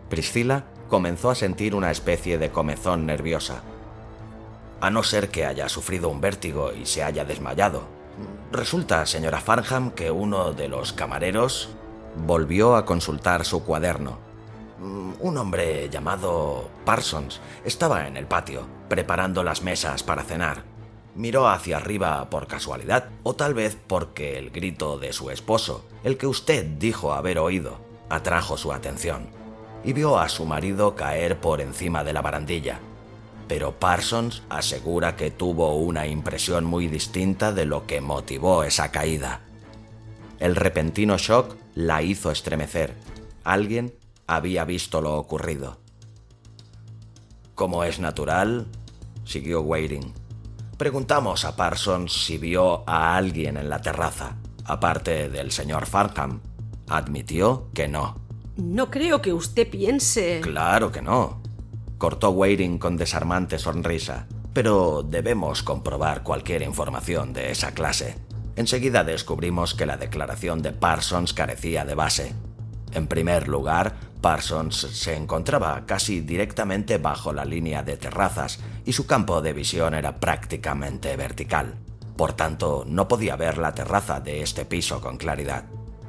Priscila 0.09 0.65
comenzó 0.89 1.31
a 1.31 1.35
sentir 1.35 1.75
una 1.75 1.91
especie 1.91 2.39
de 2.39 2.51
comezón 2.51 3.05
nerviosa. 3.05 3.63
A 4.81 4.89
no 4.89 5.03
ser 5.03 5.29
que 5.29 5.45
haya 5.45 5.69
sufrido 5.69 6.09
un 6.09 6.23
vértigo 6.23 6.73
y 6.73 6.87
se 6.87 7.03
haya 7.03 7.27
desmayado. 7.27 7.83
Resulta, 8.51 9.05
señora 9.05 9.41
Farnham, 9.41 9.91
que 9.91 10.11
uno 10.11 10.53
de 10.55 10.69
los 10.69 10.95
camareros 10.95 11.69
volvió 12.17 12.77
a 12.77 12.87
consultar 12.87 13.45
su 13.45 13.63
cuaderno. 13.63 14.30
Mm, 14.81 15.13
un 15.21 15.37
hombre 15.37 15.91
llamado 15.91 16.71
Parsons 16.87 17.41
estaba 17.67 18.09
en 18.09 18.17
el 18.17 18.27
patio, 18.27 18.67
preparando 18.89 19.45
las 19.45 19.63
mesas 19.63 20.03
para 20.03 20.23
cenar. 20.23 20.65
Miró 21.15 21.49
hacia 21.49 21.77
arriba 21.77 22.31
por 22.31 22.47
casualidad, 22.47 23.11
o 23.23 23.35
tal 23.35 23.53
vez 23.53 23.77
porque 23.87 24.39
el 24.39 24.51
grito 24.51 24.99
de 24.99 25.13
su 25.13 25.29
esposo, 25.29 25.85
el 26.03 26.17
que 26.17 26.27
usted 26.27 26.65
dijo 26.65 27.13
haber 27.13 27.39
oído, 27.39 27.79
atrajo 28.09 28.57
su 28.57 28.73
atención 28.73 29.29
y 29.85 29.93
vio 29.93 30.19
a 30.19 30.29
su 30.29 30.47
marido 30.47 30.95
caer 30.95 31.41
por 31.41 31.61
encima 31.61 32.03
de 32.03 32.15
la 32.15 32.23
barandilla. 32.23 32.81
Pero 33.49 33.79
Parsons 33.79 34.43
asegura 34.49 35.17
que 35.17 35.31
tuvo 35.31 35.77
una 35.77 36.07
impresión 36.07 36.65
muy 36.65 36.87
distinta 36.87 37.53
de 37.53 37.67
lo 37.67 37.87
que 37.87 38.01
motivó 38.01 38.65
esa 38.65 38.91
caída. 38.91 39.41
El 40.39 40.57
repentino 40.57 41.19
shock 41.19 41.57
la 41.75 42.03
hizo 42.03 42.31
estremecer. 42.31 42.95
Alguien 43.43 43.93
había 44.35 44.65
visto 44.65 45.01
lo 45.01 45.17
ocurrido. 45.17 45.79
Como 47.55 47.85
es 47.85 47.99
natural, 47.99 48.69
siguió 49.25 49.61
Waiting. 49.61 50.15
Preguntamos 50.77 51.45
a 51.45 51.57
Parsons 51.57 52.13
si 52.13 52.39
vio 52.39 52.89
a 52.89 53.17
alguien 53.17 53.57
en 53.57 53.69
la 53.69 53.83
terraza, 53.83 54.37
aparte 54.65 55.29
del 55.29 55.51
señor 55.51 55.87
Farnham. 55.87 56.41
Admitió 56.89 57.69
que 57.75 57.89
no. 57.89 58.17
No 58.57 58.91
creo 58.91 59.21
que 59.21 59.33
usted 59.33 59.69
piense. 59.69 60.41
Claro 60.43 60.93
que 60.93 61.03
no. 61.03 61.43
Cortó 61.99 62.31
Waiting 62.31 62.79
con 62.79 62.97
desarmante 62.97 63.59
sonrisa. 63.59 64.27
Pero 64.55 65.03
debemos 65.03 65.63
comprobar 65.63 66.23
cualquier 66.23 66.63
información 66.63 67.33
de 67.33 67.51
esa 67.51 67.73
clase. 67.73 68.17
Enseguida 68.57 69.05
descubrimos 69.05 69.75
que 69.75 69.87
la 69.87 69.97
declaración 69.97 70.63
de 70.63 70.73
Parsons 70.73 71.33
carecía 71.33 71.85
de 71.85 71.95
base. 71.95 72.35
En 72.93 73.07
primer 73.07 73.49
lugar, 73.49 73.95
Parsons 74.21 74.77
se 74.77 75.15
encontraba 75.15 75.85
casi 75.87 76.21
directamente 76.21 76.99
bajo 76.99 77.33
la 77.33 77.45
línea 77.45 77.83
de 77.83 77.97
terrazas 77.97 78.61
y 78.85 78.93
su 78.93 79.07
campo 79.07 79.41
de 79.41 79.53
visión 79.53 79.95
era 79.95 80.17
prácticamente 80.17 81.17
vertical. 81.17 81.75
Por 82.17 82.35
tanto, 82.35 82.85
no 82.87 83.09
podía 83.09 83.37
ver 83.37 83.57
la 83.57 83.73
terraza 83.73 84.21
de 84.21 84.43
este 84.43 84.65
piso 84.65 85.01
con 85.01 85.17
claridad. 85.17 85.65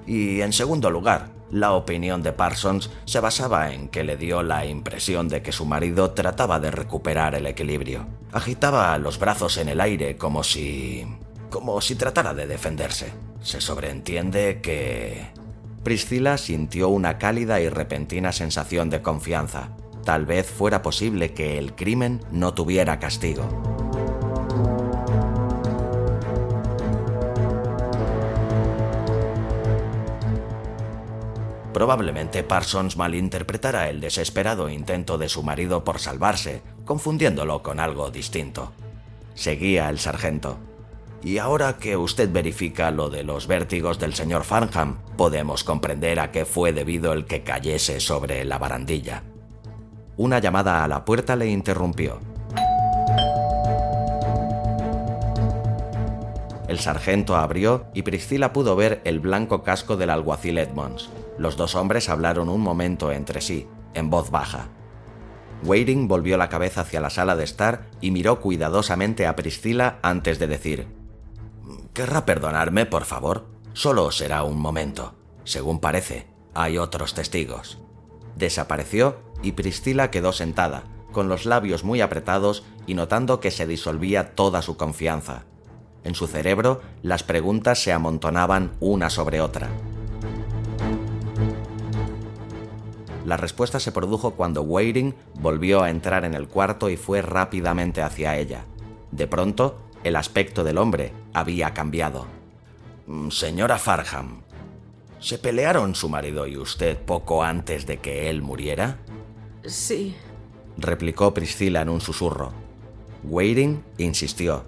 Y 0.05 0.41
en 0.41 0.51
segundo 0.51 0.89
lugar, 0.89 1.29
la 1.51 1.73
opinión 1.73 2.23
de 2.23 2.33
Parsons 2.33 2.89
se 3.05 3.19
basaba 3.19 3.71
en 3.73 3.89
que 3.89 4.03
le 4.03 4.17
dio 4.17 4.41
la 4.41 4.65
impresión 4.65 5.27
de 5.27 5.41
que 5.41 5.51
su 5.51 5.65
marido 5.65 6.11
trataba 6.11 6.59
de 6.59 6.71
recuperar 6.71 7.35
el 7.35 7.45
equilibrio. 7.45 8.07
Agitaba 8.31 8.97
los 8.97 9.19
brazos 9.19 9.57
en 9.57 9.69
el 9.69 9.79
aire 9.81 10.17
como 10.17 10.43
si... 10.43 11.05
como 11.49 11.79
si 11.81 11.95
tratara 11.95 12.33
de 12.33 12.47
defenderse. 12.47 13.13
Se 13.41 13.61
sobreentiende 13.61 14.59
que... 14.61 15.27
Priscila 15.83 16.37
sintió 16.37 16.89
una 16.89 17.17
cálida 17.17 17.59
y 17.59 17.67
repentina 17.67 18.31
sensación 18.31 18.91
de 18.91 19.01
confianza. 19.01 19.75
Tal 20.05 20.25
vez 20.25 20.45
fuera 20.47 20.83
posible 20.83 21.33
que 21.33 21.57
el 21.57 21.73
crimen 21.73 22.21
no 22.31 22.53
tuviera 22.53 22.99
castigo. 22.99 23.47
Probablemente 31.73 32.43
Parsons 32.43 32.95
malinterpretara 32.95 33.89
el 33.89 34.01
desesperado 34.01 34.69
intento 34.69 35.17
de 35.17 35.29
su 35.29 35.41
marido 35.41 35.83
por 35.83 35.97
salvarse, 35.97 36.61
confundiéndolo 36.85 37.63
con 37.63 37.79
algo 37.79 38.11
distinto. 38.11 38.71
Seguía 39.33 39.89
el 39.89 39.97
sargento. 39.97 40.59
Y 41.23 41.37
ahora 41.37 41.77
que 41.77 41.97
usted 41.97 42.31
verifica 42.31 42.89
lo 42.89 43.11
de 43.11 43.23
los 43.23 43.45
vértigos 43.45 43.99
del 43.99 44.15
señor 44.15 44.43
Farnham, 44.43 44.97
podemos 45.17 45.63
comprender 45.63 46.19
a 46.19 46.31
qué 46.31 46.45
fue 46.45 46.73
debido 46.73 47.13
el 47.13 47.25
que 47.25 47.43
cayese 47.43 47.99
sobre 47.99 48.43
la 48.43 48.57
barandilla. 48.57 49.23
Una 50.17 50.39
llamada 50.39 50.83
a 50.83 50.87
la 50.87 51.05
puerta 51.05 51.35
le 51.35 51.47
interrumpió. 51.47 52.19
El 56.67 56.79
sargento 56.79 57.35
abrió 57.35 57.85
y 57.93 58.01
Priscila 58.01 58.51
pudo 58.51 58.75
ver 58.75 59.01
el 59.03 59.19
blanco 59.19 59.61
casco 59.61 59.97
del 59.97 60.09
alguacil 60.09 60.57
Edmonds. 60.57 61.09
Los 61.37 61.55
dos 61.55 61.75
hombres 61.75 62.09
hablaron 62.09 62.49
un 62.49 62.61
momento 62.61 63.11
entre 63.11 63.41
sí, 63.41 63.67
en 63.93 64.09
voz 64.09 64.31
baja. 64.31 64.69
Waiting 65.63 66.07
volvió 66.07 66.37
la 66.37 66.49
cabeza 66.49 66.81
hacia 66.81 67.01
la 67.01 67.11
sala 67.11 67.35
de 67.35 67.43
estar 67.43 67.89
y 67.99 68.09
miró 68.09 68.39
cuidadosamente 68.39 69.27
a 69.27 69.35
Priscila 69.35 69.99
antes 70.01 70.39
de 70.39 70.47
decir: 70.47 70.87
¿Querrá 71.93 72.25
perdonarme, 72.25 72.85
por 72.85 73.03
favor? 73.03 73.47
Solo 73.73 74.11
será 74.11 74.43
un 74.43 74.57
momento. 74.59 75.13
Según 75.43 75.79
parece, 75.79 76.25
hay 76.53 76.77
otros 76.77 77.13
testigos. 77.13 77.79
Desapareció 78.37 79.17
y 79.43 79.51
Priscila 79.51 80.09
quedó 80.09 80.31
sentada, 80.31 80.83
con 81.11 81.27
los 81.27 81.45
labios 81.45 81.83
muy 81.83 81.99
apretados 81.99 82.63
y 82.87 82.93
notando 82.93 83.41
que 83.41 83.51
se 83.51 83.67
disolvía 83.67 84.35
toda 84.35 84.61
su 84.61 84.77
confianza. 84.77 85.43
En 86.05 86.15
su 86.15 86.27
cerebro 86.27 86.81
las 87.01 87.23
preguntas 87.23 87.83
se 87.83 87.91
amontonaban 87.91 88.71
una 88.79 89.09
sobre 89.09 89.41
otra. 89.41 89.69
La 93.25 93.35
respuesta 93.35 93.81
se 93.81 93.91
produjo 93.91 94.31
cuando 94.31 94.61
Waiting 94.61 95.13
volvió 95.35 95.83
a 95.83 95.89
entrar 95.89 96.23
en 96.23 96.35
el 96.35 96.47
cuarto 96.47 96.89
y 96.89 96.95
fue 96.95 97.21
rápidamente 97.21 98.01
hacia 98.01 98.37
ella. 98.37 98.63
De 99.11 99.27
pronto, 99.27 99.77
el 100.03 100.15
aspecto 100.15 100.63
del 100.63 100.77
hombre 100.77 101.13
había 101.33 101.73
cambiado. 101.73 102.27
Mm, 103.07 103.29
señora 103.29 103.77
Farham, 103.77 104.41
¿se 105.19 105.37
pelearon 105.37 105.95
su 105.95 106.09
marido 106.09 106.47
y 106.47 106.57
usted 106.57 106.97
poco 106.97 107.43
antes 107.43 107.85
de 107.85 107.97
que 107.97 108.29
él 108.29 108.41
muriera? 108.41 108.97
Sí, 109.65 110.15
replicó 110.77 111.33
Priscila 111.33 111.81
en 111.81 111.89
un 111.89 112.01
susurro. 112.01 112.51
Waiting 113.23 113.83
insistió. 113.97 114.63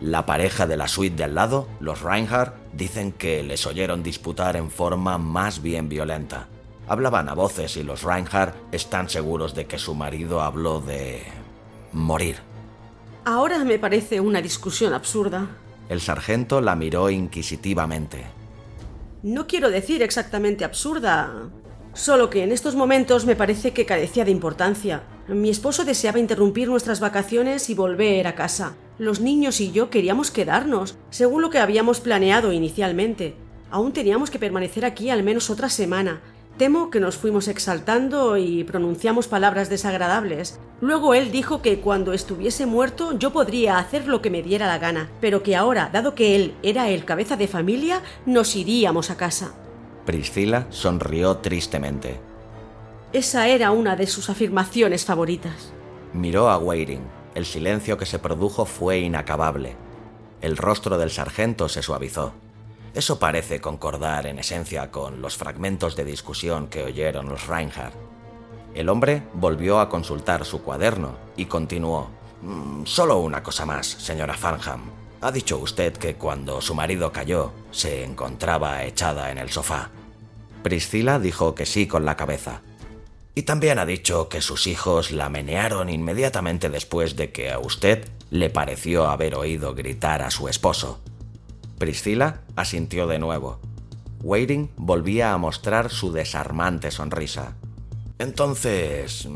La 0.00 0.26
pareja 0.26 0.66
de 0.66 0.76
la 0.76 0.88
suite 0.88 1.16
de 1.16 1.24
al 1.24 1.34
lado, 1.34 1.68
los 1.80 2.02
Reinhardt, 2.02 2.54
dicen 2.72 3.12
que 3.12 3.42
les 3.42 3.66
oyeron 3.66 4.02
disputar 4.02 4.56
en 4.56 4.70
forma 4.70 5.18
más 5.18 5.60
bien 5.60 5.88
violenta. 5.88 6.48
Hablaban 6.86 7.28
a 7.28 7.34
voces 7.34 7.76
y 7.76 7.82
los 7.82 8.02
Reinhardt 8.02 8.54
están 8.72 9.10
seguros 9.10 9.54
de 9.54 9.66
que 9.66 9.78
su 9.78 9.94
marido 9.94 10.40
habló 10.40 10.80
de... 10.80 11.22
morir. 11.92 12.47
Ahora 13.28 13.62
me 13.62 13.78
parece 13.78 14.20
una 14.20 14.40
discusión 14.40 14.94
absurda. 14.94 15.48
El 15.90 16.00
sargento 16.00 16.62
la 16.62 16.74
miró 16.74 17.10
inquisitivamente. 17.10 18.24
No 19.22 19.46
quiero 19.46 19.70
decir 19.70 20.02
exactamente 20.02 20.64
absurda, 20.64 21.50
solo 21.92 22.30
que 22.30 22.42
en 22.42 22.52
estos 22.52 22.74
momentos 22.74 23.26
me 23.26 23.36
parece 23.36 23.72
que 23.72 23.84
carecía 23.84 24.24
de 24.24 24.30
importancia. 24.30 25.02
Mi 25.28 25.50
esposo 25.50 25.84
deseaba 25.84 26.18
interrumpir 26.18 26.68
nuestras 26.68 27.00
vacaciones 27.00 27.68
y 27.68 27.74
volver 27.74 28.26
a 28.26 28.34
casa. 28.34 28.76
Los 28.98 29.20
niños 29.20 29.60
y 29.60 29.72
yo 29.72 29.90
queríamos 29.90 30.30
quedarnos, 30.30 30.96
según 31.10 31.42
lo 31.42 31.50
que 31.50 31.58
habíamos 31.58 32.00
planeado 32.00 32.52
inicialmente. 32.52 33.34
Aún 33.70 33.92
teníamos 33.92 34.30
que 34.30 34.38
permanecer 34.38 34.86
aquí 34.86 35.10
al 35.10 35.22
menos 35.22 35.50
otra 35.50 35.68
semana. 35.68 36.22
Temo 36.58 36.90
que 36.90 36.98
nos 36.98 37.16
fuimos 37.16 37.46
exaltando 37.46 38.36
y 38.36 38.64
pronunciamos 38.64 39.28
palabras 39.28 39.70
desagradables. 39.70 40.58
Luego 40.80 41.14
él 41.14 41.30
dijo 41.30 41.62
que 41.62 41.78
cuando 41.78 42.12
estuviese 42.12 42.66
muerto 42.66 43.16
yo 43.16 43.32
podría 43.32 43.78
hacer 43.78 44.08
lo 44.08 44.20
que 44.20 44.30
me 44.30 44.42
diera 44.42 44.66
la 44.66 44.78
gana, 44.78 45.08
pero 45.20 45.44
que 45.44 45.54
ahora, 45.54 45.88
dado 45.92 46.16
que 46.16 46.34
él 46.34 46.54
era 46.64 46.88
el 46.88 47.04
cabeza 47.04 47.36
de 47.36 47.46
familia, 47.46 48.02
nos 48.26 48.56
iríamos 48.56 49.10
a 49.10 49.16
casa. 49.16 49.54
Priscila 50.04 50.66
sonrió 50.70 51.36
tristemente. 51.36 52.18
Esa 53.12 53.46
era 53.46 53.70
una 53.70 53.94
de 53.94 54.08
sus 54.08 54.28
afirmaciones 54.28 55.04
favoritas. 55.04 55.72
Miró 56.12 56.48
a 56.48 56.58
Waiting. 56.58 57.06
El 57.36 57.46
silencio 57.46 57.96
que 57.96 58.06
se 58.06 58.18
produjo 58.18 58.64
fue 58.64 58.98
inacabable. 58.98 59.76
El 60.40 60.56
rostro 60.56 60.98
del 60.98 61.12
sargento 61.12 61.68
se 61.68 61.82
suavizó. 61.82 62.32
Eso 62.94 63.18
parece 63.18 63.60
concordar 63.60 64.26
en 64.26 64.38
esencia 64.38 64.90
con 64.90 65.20
los 65.20 65.36
fragmentos 65.36 65.94
de 65.94 66.04
discusión 66.04 66.68
que 66.68 66.82
oyeron 66.82 67.28
los 67.28 67.46
Reinhardt. 67.46 67.94
El 68.74 68.88
hombre 68.88 69.22
volvió 69.34 69.80
a 69.80 69.88
consultar 69.88 70.44
su 70.44 70.62
cuaderno 70.62 71.16
y 71.36 71.46
continuó. 71.46 72.10
"Mm, 72.42 72.84
solo 72.84 73.18
una 73.18 73.42
cosa 73.42 73.66
más, 73.66 73.86
señora 73.86 74.34
Farnham. 74.34 74.82
Ha 75.20 75.32
dicho 75.32 75.58
usted 75.58 75.94
que 75.94 76.14
cuando 76.14 76.60
su 76.60 76.74
marido 76.74 77.12
cayó, 77.12 77.52
se 77.72 78.04
encontraba 78.04 78.84
echada 78.84 79.30
en 79.32 79.38
el 79.38 79.50
sofá. 79.50 79.90
Priscila 80.62 81.18
dijo 81.18 81.54
que 81.54 81.66
sí 81.66 81.86
con 81.86 82.04
la 82.04 82.16
cabeza. 82.16 82.60
Y 83.34 83.42
también 83.42 83.78
ha 83.78 83.86
dicho 83.86 84.28
que 84.28 84.40
sus 84.40 84.66
hijos 84.66 85.10
la 85.10 85.28
menearon 85.28 85.88
inmediatamente 85.88 86.70
después 86.70 87.16
de 87.16 87.30
que 87.30 87.50
a 87.50 87.58
usted 87.58 88.08
le 88.30 88.50
pareció 88.50 89.06
haber 89.08 89.34
oído 89.34 89.74
gritar 89.74 90.22
a 90.22 90.30
su 90.30 90.48
esposo. 90.48 91.00
Priscila 91.78 92.42
asintió 92.56 93.06
de 93.06 93.18
nuevo. 93.18 93.60
Waiting 94.22 94.70
volvía 94.76 95.32
a 95.32 95.38
mostrar 95.38 95.90
su 95.90 96.12
desarmante 96.12 96.90
sonrisa. 96.90 97.56
Entonces, 98.18 99.28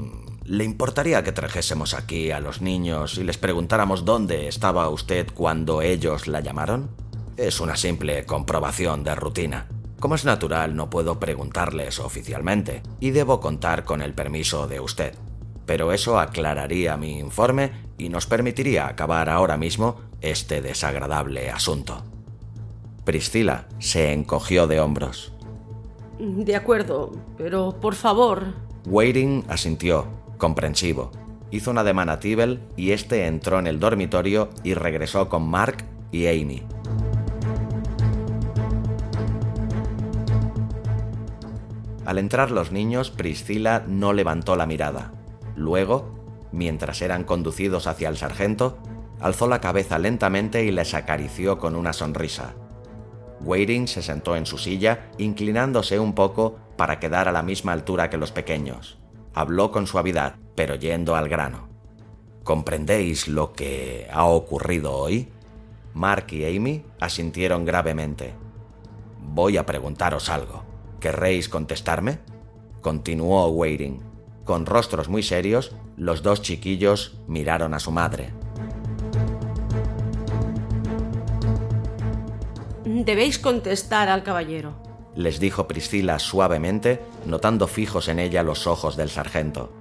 ¿le 0.45 0.65
importaría 0.65 1.23
que 1.23 1.33
trajésemos 1.33 1.95
aquí 1.95 2.33
a 2.33 2.41
los 2.41 2.61
niños 2.61 3.17
y 3.17 3.25
les 3.25 3.39
preguntáramos 3.39 4.05
dónde 4.05 4.49
estaba 4.49 4.89
usted 4.89 5.29
cuando 5.33 5.83
ellos 5.83 6.27
la 6.27 6.41
llamaron? 6.41 6.91
Es 7.37 7.61
una 7.61 7.77
simple 7.77 8.27
comprobación 8.27 9.05
de 9.05 9.15
rutina. 9.15 9.69
Como 10.01 10.17
es 10.17 10.25
natural, 10.25 10.75
no 10.75 10.91
puedo 10.91 11.21
preguntarles 11.21 12.01
oficialmente 12.01 12.83
y 12.99 13.11
debo 13.11 13.39
contar 13.39 13.85
con 13.85 14.03
el 14.03 14.15
permiso 14.15 14.67
de 14.67 14.81
usted. 14.81 15.15
Pero 15.65 15.93
eso 15.93 16.19
aclararía 16.19 16.97
mi 16.97 17.21
informe 17.21 17.71
y 17.99 18.09
nos 18.09 18.27
permitiría 18.27 18.89
acabar 18.89 19.31
ahora 19.31 19.57
mismo 19.57 20.01
este 20.21 20.61
desagradable 20.61 21.51
asunto. 21.51 22.03
Priscila 23.05 23.67
se 23.81 24.13
encogió 24.13 24.69
de 24.69 24.79
hombros. 24.79 25.33
De 26.21 26.55
acuerdo, 26.55 27.11
pero 27.37 27.81
por 27.81 27.97
favor. 27.97 28.55
Waiting 28.87 29.45
asintió, 29.49 30.07
comprensivo. 30.39 31.11
Hizo 31.51 31.73
una 31.73 31.81
ademán 31.81 32.09
a 32.11 32.21
Tibel 32.21 32.61
y 32.77 32.93
este 32.93 33.27
entró 33.27 33.59
en 33.59 33.67
el 33.67 33.81
dormitorio 33.81 34.51
y 34.63 34.75
regresó 34.75 35.29
con 35.29 35.49
Mark 35.49 35.85
y 36.13 36.29
Amy. 36.29 36.63
Al 42.07 42.19
entrar 42.19 42.53
los 42.53 42.71
niños, 42.71 43.11
Priscila 43.11 43.85
no 43.89 44.13
levantó 44.13 44.55
la 44.55 44.67
mirada. 44.67 45.13
Luego, 45.57 46.49
mientras 46.53 47.03
eran 47.03 47.25
conducidos 47.25 47.89
hacia 47.89 48.09
el 48.09 48.17
sargento, 48.17 48.79
alzó 49.21 49.49
la 49.49 49.61
cabeza 49.61 49.99
lentamente 49.99 50.65
y 50.65 50.71
les 50.71 50.95
acarició 50.95 51.59
con 51.59 51.75
una 51.75 51.93
sonrisa. 51.93 52.55
Waiting 53.45 53.89
se 53.89 54.03
sentó 54.03 54.37
en 54.37 54.47
su 54.47 54.59
silla, 54.59 55.11
inclinándose 55.19 55.99
un 55.99 56.15
poco 56.15 56.59
para 56.77 56.99
quedar 56.99 57.29
a 57.29 57.33
la 57.33 57.43
misma 57.43 57.73
altura 57.73 58.11
que 58.11 58.19
los 58.19 58.33
pequeños. 58.33 58.99
Habló 59.35 59.73
con 59.73 59.87
suavidad, 59.87 60.37
pero 60.55 60.75
yendo 60.75 61.17
al 61.17 61.29
grano. 61.29 61.69
¿Comprendéis 62.45 63.29
lo 63.29 63.53
que 63.53 64.09
ha 64.13 64.25
ocurrido 64.25 64.93
hoy? 64.93 65.29
Mark 65.95 66.27
y 66.31 66.45
Amy 66.45 66.85
asintieron 67.01 67.65
gravemente. 67.65 68.35
Voy 69.21 69.57
a 69.57 69.67
preguntaros 69.67 70.29
algo. 70.29 70.65
¿Querréis 71.01 71.49
contestarme? 71.49 72.19
Continuó 72.81 73.49
Waiting. 73.49 74.01
Con 74.45 74.67
rostros 74.67 75.09
muy 75.09 75.23
serios, 75.23 75.75
los 75.97 76.23
dos 76.23 76.43
chiquillos 76.43 77.17
miraron 77.29 77.75
a 77.75 77.79
su 77.79 77.93
madre. 77.93 78.33
Debéis 83.05 83.41
contestar 83.41 84.09
al 84.09 84.23
caballero. 84.23 84.75
les 85.17 85.41
dijo 85.41 85.67
Priscila 85.67 86.21
suavemente, 86.21 87.01
notando 87.27 87.67
fijos 87.67 88.07
en 88.07 88.21
ella 88.21 88.45
los 88.45 88.69
ojos 88.69 88.97
del 88.97 89.11
sargento. 89.11 89.73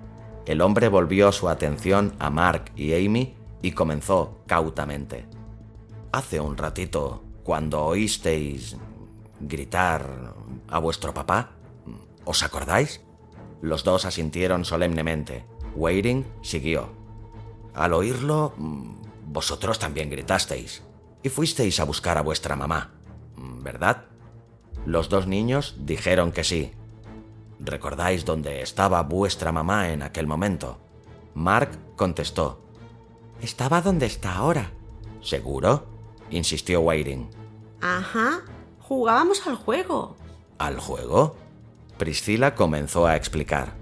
El 0.47 0.59
hombre 0.59 0.87
volvió 0.87 1.31
su 1.31 1.47
atención 1.47 2.15
a 2.17 2.31
Mark 2.31 2.71
y 2.75 2.93
Amy 2.93 3.35
y 3.61 3.73
comenzó 3.73 4.41
cautamente. 4.47 5.25
Hace 6.11 6.39
un 6.39 6.57
ratito, 6.57 7.23
cuando 7.43 7.85
oísteis 7.85 8.75
gritar 9.39 10.33
a 10.67 10.79
vuestro 10.79 11.13
papá, 11.13 11.51
¿os 12.25 12.41
acordáis? 12.41 13.01
Los 13.61 13.83
dos 13.83 14.05
asintieron 14.05 14.65
solemnemente. 14.65 15.45
Waiting 15.75 16.25
siguió. 16.41 16.89
Al 17.75 17.93
oírlo, 17.93 18.53
vosotros 19.27 19.77
también 19.77 20.09
gritasteis 20.09 20.81
y 21.23 21.29
fuisteis 21.29 21.79
a 21.79 21.83
buscar 21.83 22.17
a 22.17 22.21
vuestra 22.21 22.55
mamá, 22.55 23.00
¿verdad? 23.61 24.05
Los 24.85 25.09
dos 25.09 25.27
niños 25.27 25.75
dijeron 25.79 26.31
que 26.31 26.43
sí. 26.43 26.71
¿Recordáis 27.59 28.25
dónde 28.25 28.61
estaba 28.61 29.03
vuestra 29.03 29.51
mamá 29.51 29.89
en 29.89 30.01
aquel 30.01 30.27
momento? 30.27 30.79
Mark 31.35 31.77
contestó. 31.95 32.61
Estaba 33.41 33.81
donde 33.81 34.07
está 34.07 34.35
ahora. 34.35 34.71
¿Seguro? 35.21 35.85
insistió 36.31 36.81
Waiting. 36.81 37.29
Ajá. 37.81 38.41
Jugábamos 38.79 39.45
al 39.47 39.55
juego. 39.55 40.15
¿Al 40.57 40.79
juego? 40.79 41.35
Priscila 41.97 42.55
comenzó 42.55 43.05
a 43.05 43.15
explicar. 43.15 43.73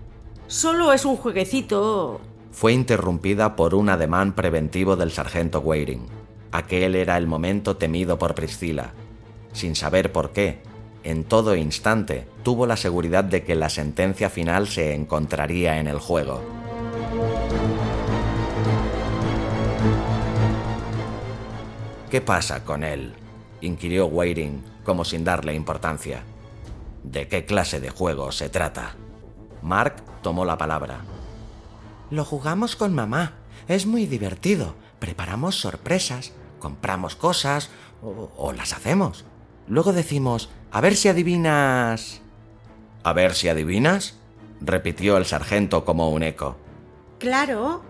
Solo 0.47 0.91
es 0.91 1.05
un 1.05 1.15
jueguecito. 1.15 2.19
Fue 2.51 2.73
interrumpida 2.73 3.55
por 3.55 3.75
un 3.75 3.89
ademán 3.89 4.33
preventivo 4.33 4.95
del 4.95 5.11
sargento 5.11 5.59
Waiting. 5.59 6.07
Aquel 6.51 6.95
era 6.95 7.17
el 7.17 7.27
momento 7.27 7.77
temido 7.77 8.17
por 8.17 8.35
Priscila. 8.35 8.93
Sin 9.53 9.75
saber 9.75 10.11
por 10.11 10.31
qué, 10.31 10.61
en 11.03 11.23
todo 11.23 11.55
instante 11.55 12.27
tuvo 12.43 12.67
la 12.67 12.77
seguridad 12.77 13.23
de 13.23 13.43
que 13.43 13.55
la 13.55 13.69
sentencia 13.69 14.29
final 14.29 14.67
se 14.67 14.93
encontraría 14.93 15.79
en 15.79 15.87
el 15.87 15.99
juego. 15.99 16.41
¿Qué 22.09 22.21
pasa 22.21 22.65
con 22.65 22.83
él? 22.83 23.13
inquirió 23.61 24.07
Waiting, 24.07 24.63
como 24.83 25.05
sin 25.05 25.23
darle 25.23 25.53
importancia. 25.53 26.23
¿De 27.03 27.27
qué 27.27 27.45
clase 27.45 27.79
de 27.79 27.89
juego 27.89 28.31
se 28.31 28.49
trata? 28.49 28.95
Mark 29.61 30.03
tomó 30.21 30.43
la 30.43 30.57
palabra. 30.57 31.01
Lo 32.09 32.25
jugamos 32.25 32.75
con 32.75 32.95
mamá. 32.95 33.33
Es 33.67 33.85
muy 33.85 34.05
divertido. 34.05 34.75
Preparamos 34.99 35.59
sorpresas, 35.59 36.33
compramos 36.59 37.15
cosas 37.15 37.69
o 38.01 38.53
las 38.53 38.73
hacemos. 38.73 39.25
Luego 39.69 39.93
decimos, 39.93 40.49
a 40.71 40.81
ver 40.81 40.95
si 40.95 41.07
adivinas... 41.07 42.21
¿A 43.03 43.13
ver 43.13 43.33
si 43.35 43.47
adivinas? 43.47 44.15
repitió 44.61 45.15
el 45.15 45.25
sargento 45.25 45.85
como 45.85 46.09
un 46.09 46.23
eco. 46.23 46.57
Claro. 47.19 47.81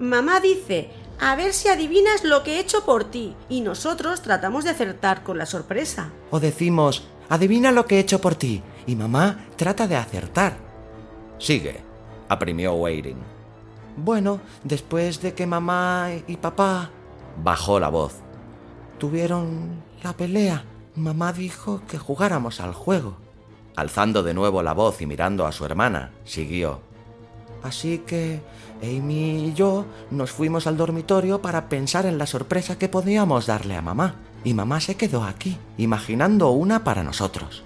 Mamá 0.00 0.40
dice, 0.40 0.90
a 1.20 1.34
ver 1.36 1.54
si 1.54 1.68
adivinas 1.68 2.24
lo 2.24 2.42
que 2.42 2.56
he 2.56 2.60
hecho 2.60 2.84
por 2.84 3.04
ti. 3.04 3.34
Y 3.48 3.60
nosotros 3.60 4.20
tratamos 4.20 4.64
de 4.64 4.70
acertar 4.70 5.22
con 5.22 5.38
la 5.38 5.46
sorpresa. 5.46 6.10
O 6.30 6.40
decimos, 6.40 7.06
adivina 7.28 7.72
lo 7.72 7.86
que 7.86 7.96
he 7.96 8.00
hecho 8.00 8.20
por 8.20 8.34
ti. 8.34 8.62
Y 8.86 8.96
mamá 8.96 9.46
trata 9.56 9.86
de 9.86 9.96
acertar. 9.96 10.58
Sigue, 11.38 11.80
aprimió 12.28 12.74
Waiting. 12.74 13.18
Bueno, 13.96 14.40
después 14.64 15.22
de 15.22 15.34
que 15.34 15.46
mamá 15.46 16.10
y 16.26 16.36
papá... 16.36 16.90
Bajó 17.42 17.78
la 17.78 17.88
voz. 17.88 18.14
Tuvieron 18.98 19.82
la 20.02 20.12
pelea. 20.12 20.64
Mamá 20.98 21.32
dijo 21.32 21.82
que 21.88 21.98
jugáramos 21.98 22.60
al 22.60 22.74
juego. 22.74 23.16
Alzando 23.76 24.22
de 24.22 24.34
nuevo 24.34 24.62
la 24.62 24.72
voz 24.72 25.00
y 25.00 25.06
mirando 25.06 25.46
a 25.46 25.52
su 25.52 25.64
hermana, 25.64 26.10
siguió. 26.24 26.80
Así 27.62 27.98
que 27.98 28.40
Amy 28.82 29.48
y 29.48 29.54
yo 29.54 29.84
nos 30.10 30.30
fuimos 30.30 30.66
al 30.66 30.76
dormitorio 30.76 31.40
para 31.40 31.68
pensar 31.68 32.06
en 32.06 32.18
la 32.18 32.26
sorpresa 32.26 32.78
que 32.78 32.88
podíamos 32.88 33.46
darle 33.46 33.76
a 33.76 33.82
mamá. 33.82 34.16
Y 34.44 34.54
mamá 34.54 34.80
se 34.80 34.96
quedó 34.96 35.24
aquí, 35.24 35.56
imaginando 35.76 36.50
una 36.50 36.84
para 36.84 37.02
nosotros. 37.02 37.64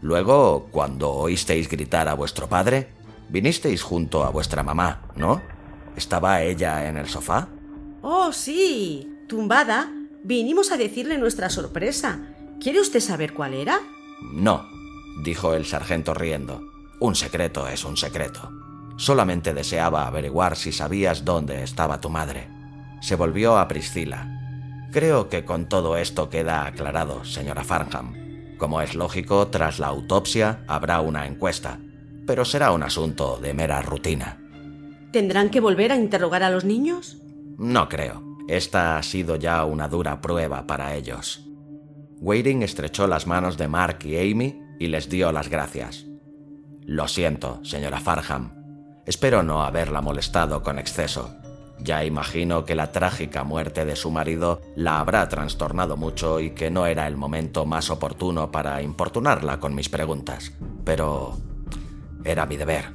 Luego, 0.00 0.68
cuando 0.70 1.10
oísteis 1.10 1.68
gritar 1.68 2.08
a 2.08 2.14
vuestro 2.14 2.48
padre, 2.48 2.88
vinisteis 3.28 3.82
junto 3.82 4.24
a 4.24 4.30
vuestra 4.30 4.62
mamá, 4.62 5.02
¿no? 5.16 5.40
¿Estaba 5.96 6.42
ella 6.42 6.88
en 6.88 6.96
el 6.96 7.08
sofá? 7.08 7.48
Oh, 8.02 8.32
sí. 8.32 9.08
tumbada, 9.28 9.90
vinimos 10.24 10.72
a 10.72 10.76
decirle 10.76 11.18
nuestra 11.18 11.50
sorpresa. 11.50 12.20
¿Quiere 12.62 12.80
usted 12.80 13.00
saber 13.00 13.32
cuál 13.34 13.54
era? 13.54 13.80
No, 14.20 14.64
dijo 15.24 15.54
el 15.54 15.66
sargento 15.66 16.14
riendo. 16.14 16.62
Un 17.00 17.16
secreto 17.16 17.66
es 17.66 17.84
un 17.84 17.96
secreto. 17.96 18.52
Solamente 18.96 19.52
deseaba 19.52 20.06
averiguar 20.06 20.54
si 20.54 20.70
sabías 20.70 21.24
dónde 21.24 21.64
estaba 21.64 22.00
tu 22.00 22.08
madre. 22.08 22.48
Se 23.00 23.16
volvió 23.16 23.58
a 23.58 23.66
Priscila. 23.66 24.28
Creo 24.92 25.28
que 25.28 25.44
con 25.44 25.68
todo 25.68 25.96
esto 25.96 26.30
queda 26.30 26.64
aclarado, 26.64 27.24
señora 27.24 27.64
Farnham. 27.64 28.14
Como 28.58 28.80
es 28.80 28.94
lógico, 28.94 29.48
tras 29.48 29.80
la 29.80 29.88
autopsia 29.88 30.62
habrá 30.68 31.00
una 31.00 31.26
encuesta, 31.26 31.80
pero 32.28 32.44
será 32.44 32.70
un 32.70 32.84
asunto 32.84 33.40
de 33.42 33.54
mera 33.54 33.82
rutina. 33.82 34.38
¿Tendrán 35.10 35.50
que 35.50 35.58
volver 35.58 35.90
a 35.90 35.96
interrogar 35.96 36.44
a 36.44 36.50
los 36.50 36.64
niños? 36.64 37.18
No 37.58 37.88
creo. 37.88 38.22
Esta 38.46 38.98
ha 38.98 39.02
sido 39.02 39.34
ya 39.34 39.64
una 39.64 39.88
dura 39.88 40.20
prueba 40.20 40.64
para 40.68 40.94
ellos. 40.94 41.48
Wading 42.22 42.62
estrechó 42.62 43.08
las 43.08 43.26
manos 43.26 43.58
de 43.58 43.66
Mark 43.66 43.98
y 44.04 44.16
Amy 44.16 44.62
y 44.78 44.86
les 44.86 45.08
dio 45.08 45.32
las 45.32 45.48
gracias. 45.48 46.06
Lo 46.86 47.08
siento, 47.08 47.58
señora 47.64 47.98
Farham. 47.98 49.02
Espero 49.04 49.42
no 49.42 49.64
haberla 49.64 50.00
molestado 50.02 50.62
con 50.62 50.78
exceso. 50.78 51.34
Ya 51.80 52.04
imagino 52.04 52.64
que 52.64 52.76
la 52.76 52.92
trágica 52.92 53.42
muerte 53.42 53.84
de 53.84 53.96
su 53.96 54.12
marido 54.12 54.60
la 54.76 55.00
habrá 55.00 55.28
trastornado 55.28 55.96
mucho 55.96 56.38
y 56.38 56.50
que 56.50 56.70
no 56.70 56.86
era 56.86 57.08
el 57.08 57.16
momento 57.16 57.66
más 57.66 57.90
oportuno 57.90 58.52
para 58.52 58.80
importunarla 58.82 59.58
con 59.58 59.74
mis 59.74 59.88
preguntas. 59.88 60.52
Pero 60.84 61.36
era 62.24 62.46
mi 62.46 62.56
deber. 62.56 62.92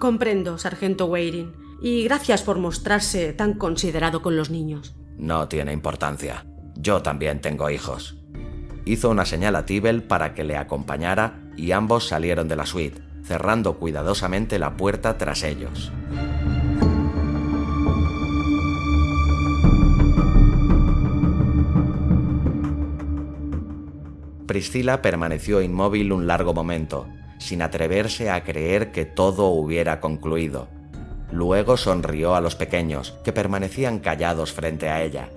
Comprendo, 0.00 0.58
sargento 0.58 1.06
Waiting, 1.06 1.52
y 1.80 2.02
gracias 2.02 2.42
por 2.42 2.58
mostrarse 2.58 3.32
tan 3.32 3.54
considerado 3.54 4.22
con 4.22 4.36
los 4.36 4.50
niños. 4.50 4.96
No 5.16 5.46
tiene 5.46 5.72
importancia. 5.72 6.44
Yo 6.74 7.00
también 7.00 7.40
tengo 7.40 7.70
hijos. 7.70 8.16
Hizo 8.86 9.10
una 9.10 9.24
señal 9.24 9.56
a 9.56 9.66
Tibel 9.66 10.04
para 10.04 10.32
que 10.32 10.44
le 10.44 10.56
acompañara 10.56 11.40
y 11.56 11.72
ambos 11.72 12.06
salieron 12.06 12.46
de 12.46 12.54
la 12.54 12.66
suite, 12.66 13.02
cerrando 13.24 13.78
cuidadosamente 13.78 14.60
la 14.60 14.76
puerta 14.76 15.18
tras 15.18 15.42
ellos. 15.42 15.90
Priscila 24.46 25.02
permaneció 25.02 25.62
inmóvil 25.62 26.12
un 26.12 26.28
largo 26.28 26.54
momento, 26.54 27.08
sin 27.38 27.62
atreverse 27.62 28.30
a 28.30 28.44
creer 28.44 28.92
que 28.92 29.04
todo 29.04 29.48
hubiera 29.48 29.98
concluido. 29.98 30.68
Luego 31.32 31.76
sonrió 31.76 32.36
a 32.36 32.40
los 32.40 32.54
pequeños, 32.54 33.16
que 33.24 33.32
permanecían 33.32 33.98
callados 33.98 34.52
frente 34.52 34.88
a 34.88 35.02
ella. 35.02 35.28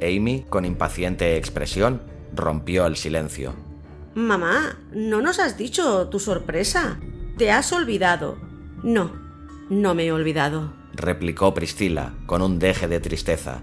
Amy, 0.00 0.46
con 0.48 0.64
impaciente 0.64 1.36
expresión, 1.36 2.13
rompió 2.34 2.86
el 2.86 2.96
silencio. 2.96 3.54
Mamá, 4.14 4.78
no 4.92 5.20
nos 5.20 5.38
has 5.38 5.56
dicho 5.58 6.08
tu 6.08 6.20
sorpresa. 6.20 6.98
Te 7.36 7.50
has 7.50 7.72
olvidado. 7.72 8.36
No, 8.82 9.10
no 9.68 9.94
me 9.94 10.04
he 10.04 10.12
olvidado, 10.12 10.72
replicó 10.94 11.54
Priscila, 11.54 12.14
con 12.26 12.42
un 12.42 12.58
deje 12.58 12.86
de 12.86 13.00
tristeza. 13.00 13.62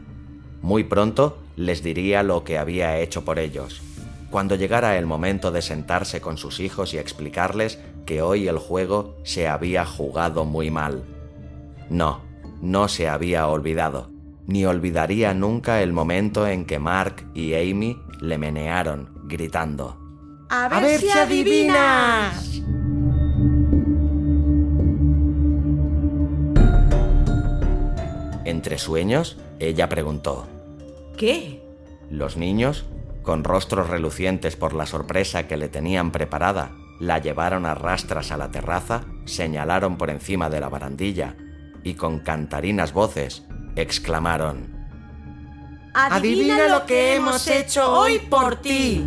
Muy 0.62 0.84
pronto 0.84 1.38
les 1.56 1.84
diría 1.84 2.24
lo 2.24 2.44
que 2.44 2.58
había 2.58 3.00
hecho 3.00 3.24
por 3.24 3.40
ellos. 3.40 3.82
Cuando 4.30 4.56
llegara 4.56 4.98
el 4.98 5.06
momento 5.06 5.52
de 5.52 5.62
sentarse 5.62 6.22
con 6.22 6.38
sus 6.38 6.60
hijos 6.60 6.94
y 6.94 6.98
explicarles 6.98 7.80
que 8.06 8.22
hoy 8.22 8.48
el 8.48 8.58
juego 8.58 9.18
se 9.24 9.48
había 9.48 9.86
jugado 9.86 10.46
muy 10.46 10.72
mal. 10.72 11.04
No, 11.90 12.22
no 12.62 12.88
se 12.88 13.10
había 13.10 13.48
olvidado, 13.48 14.11
ni 14.52 14.66
olvidaría 14.66 15.34
nunca 15.34 15.82
el 15.82 15.94
momento 15.94 16.48
en 16.48 16.66
que 16.66 16.80
Mark 16.80 17.26
y 17.34 17.54
Amy 17.54 17.98
le 18.20 18.38
menearon, 18.38 19.10
gritando. 19.24 19.98
¡A 20.50 20.68
ver, 20.82 21.00
si 21.00 21.10
adivinas! 21.10 22.62
Entre 28.44 28.78
sueños, 28.78 29.38
ella 29.60 29.88
preguntó. 29.88 30.46
¿Qué? 31.16 31.64
Los 32.10 32.36
niños, 32.36 32.86
con 33.22 33.46
rostros 33.46 33.90
relucientes 33.90 34.58
por 34.58 34.74
la 34.74 34.86
sorpresa 34.86 35.48
que 35.48 35.56
le 35.56 35.70
tenían 35.70 36.12
preparada, 36.12 36.72
la 37.00 37.20
llevaron 37.20 37.66
a 37.66 37.74
rastras 37.74 38.32
a 38.32 38.38
la 38.38 38.52
terraza, 38.52 39.06
señalaron 39.26 39.98
por 39.98 40.10
encima 40.10 40.50
de 40.50 40.60
la 40.60 40.68
barandilla 40.68 41.38
y 41.84 41.94
con 41.94 42.20
cantarinas 42.20 42.94
voces 42.94 43.44
exclamaron 43.76 44.82
Adivina 45.94 46.68
lo 46.68 46.86
que 46.86 47.16
hemos 47.16 47.48
hecho 47.48 47.92
hoy 47.92 48.20
por 48.20 48.56
ti. 48.62 49.06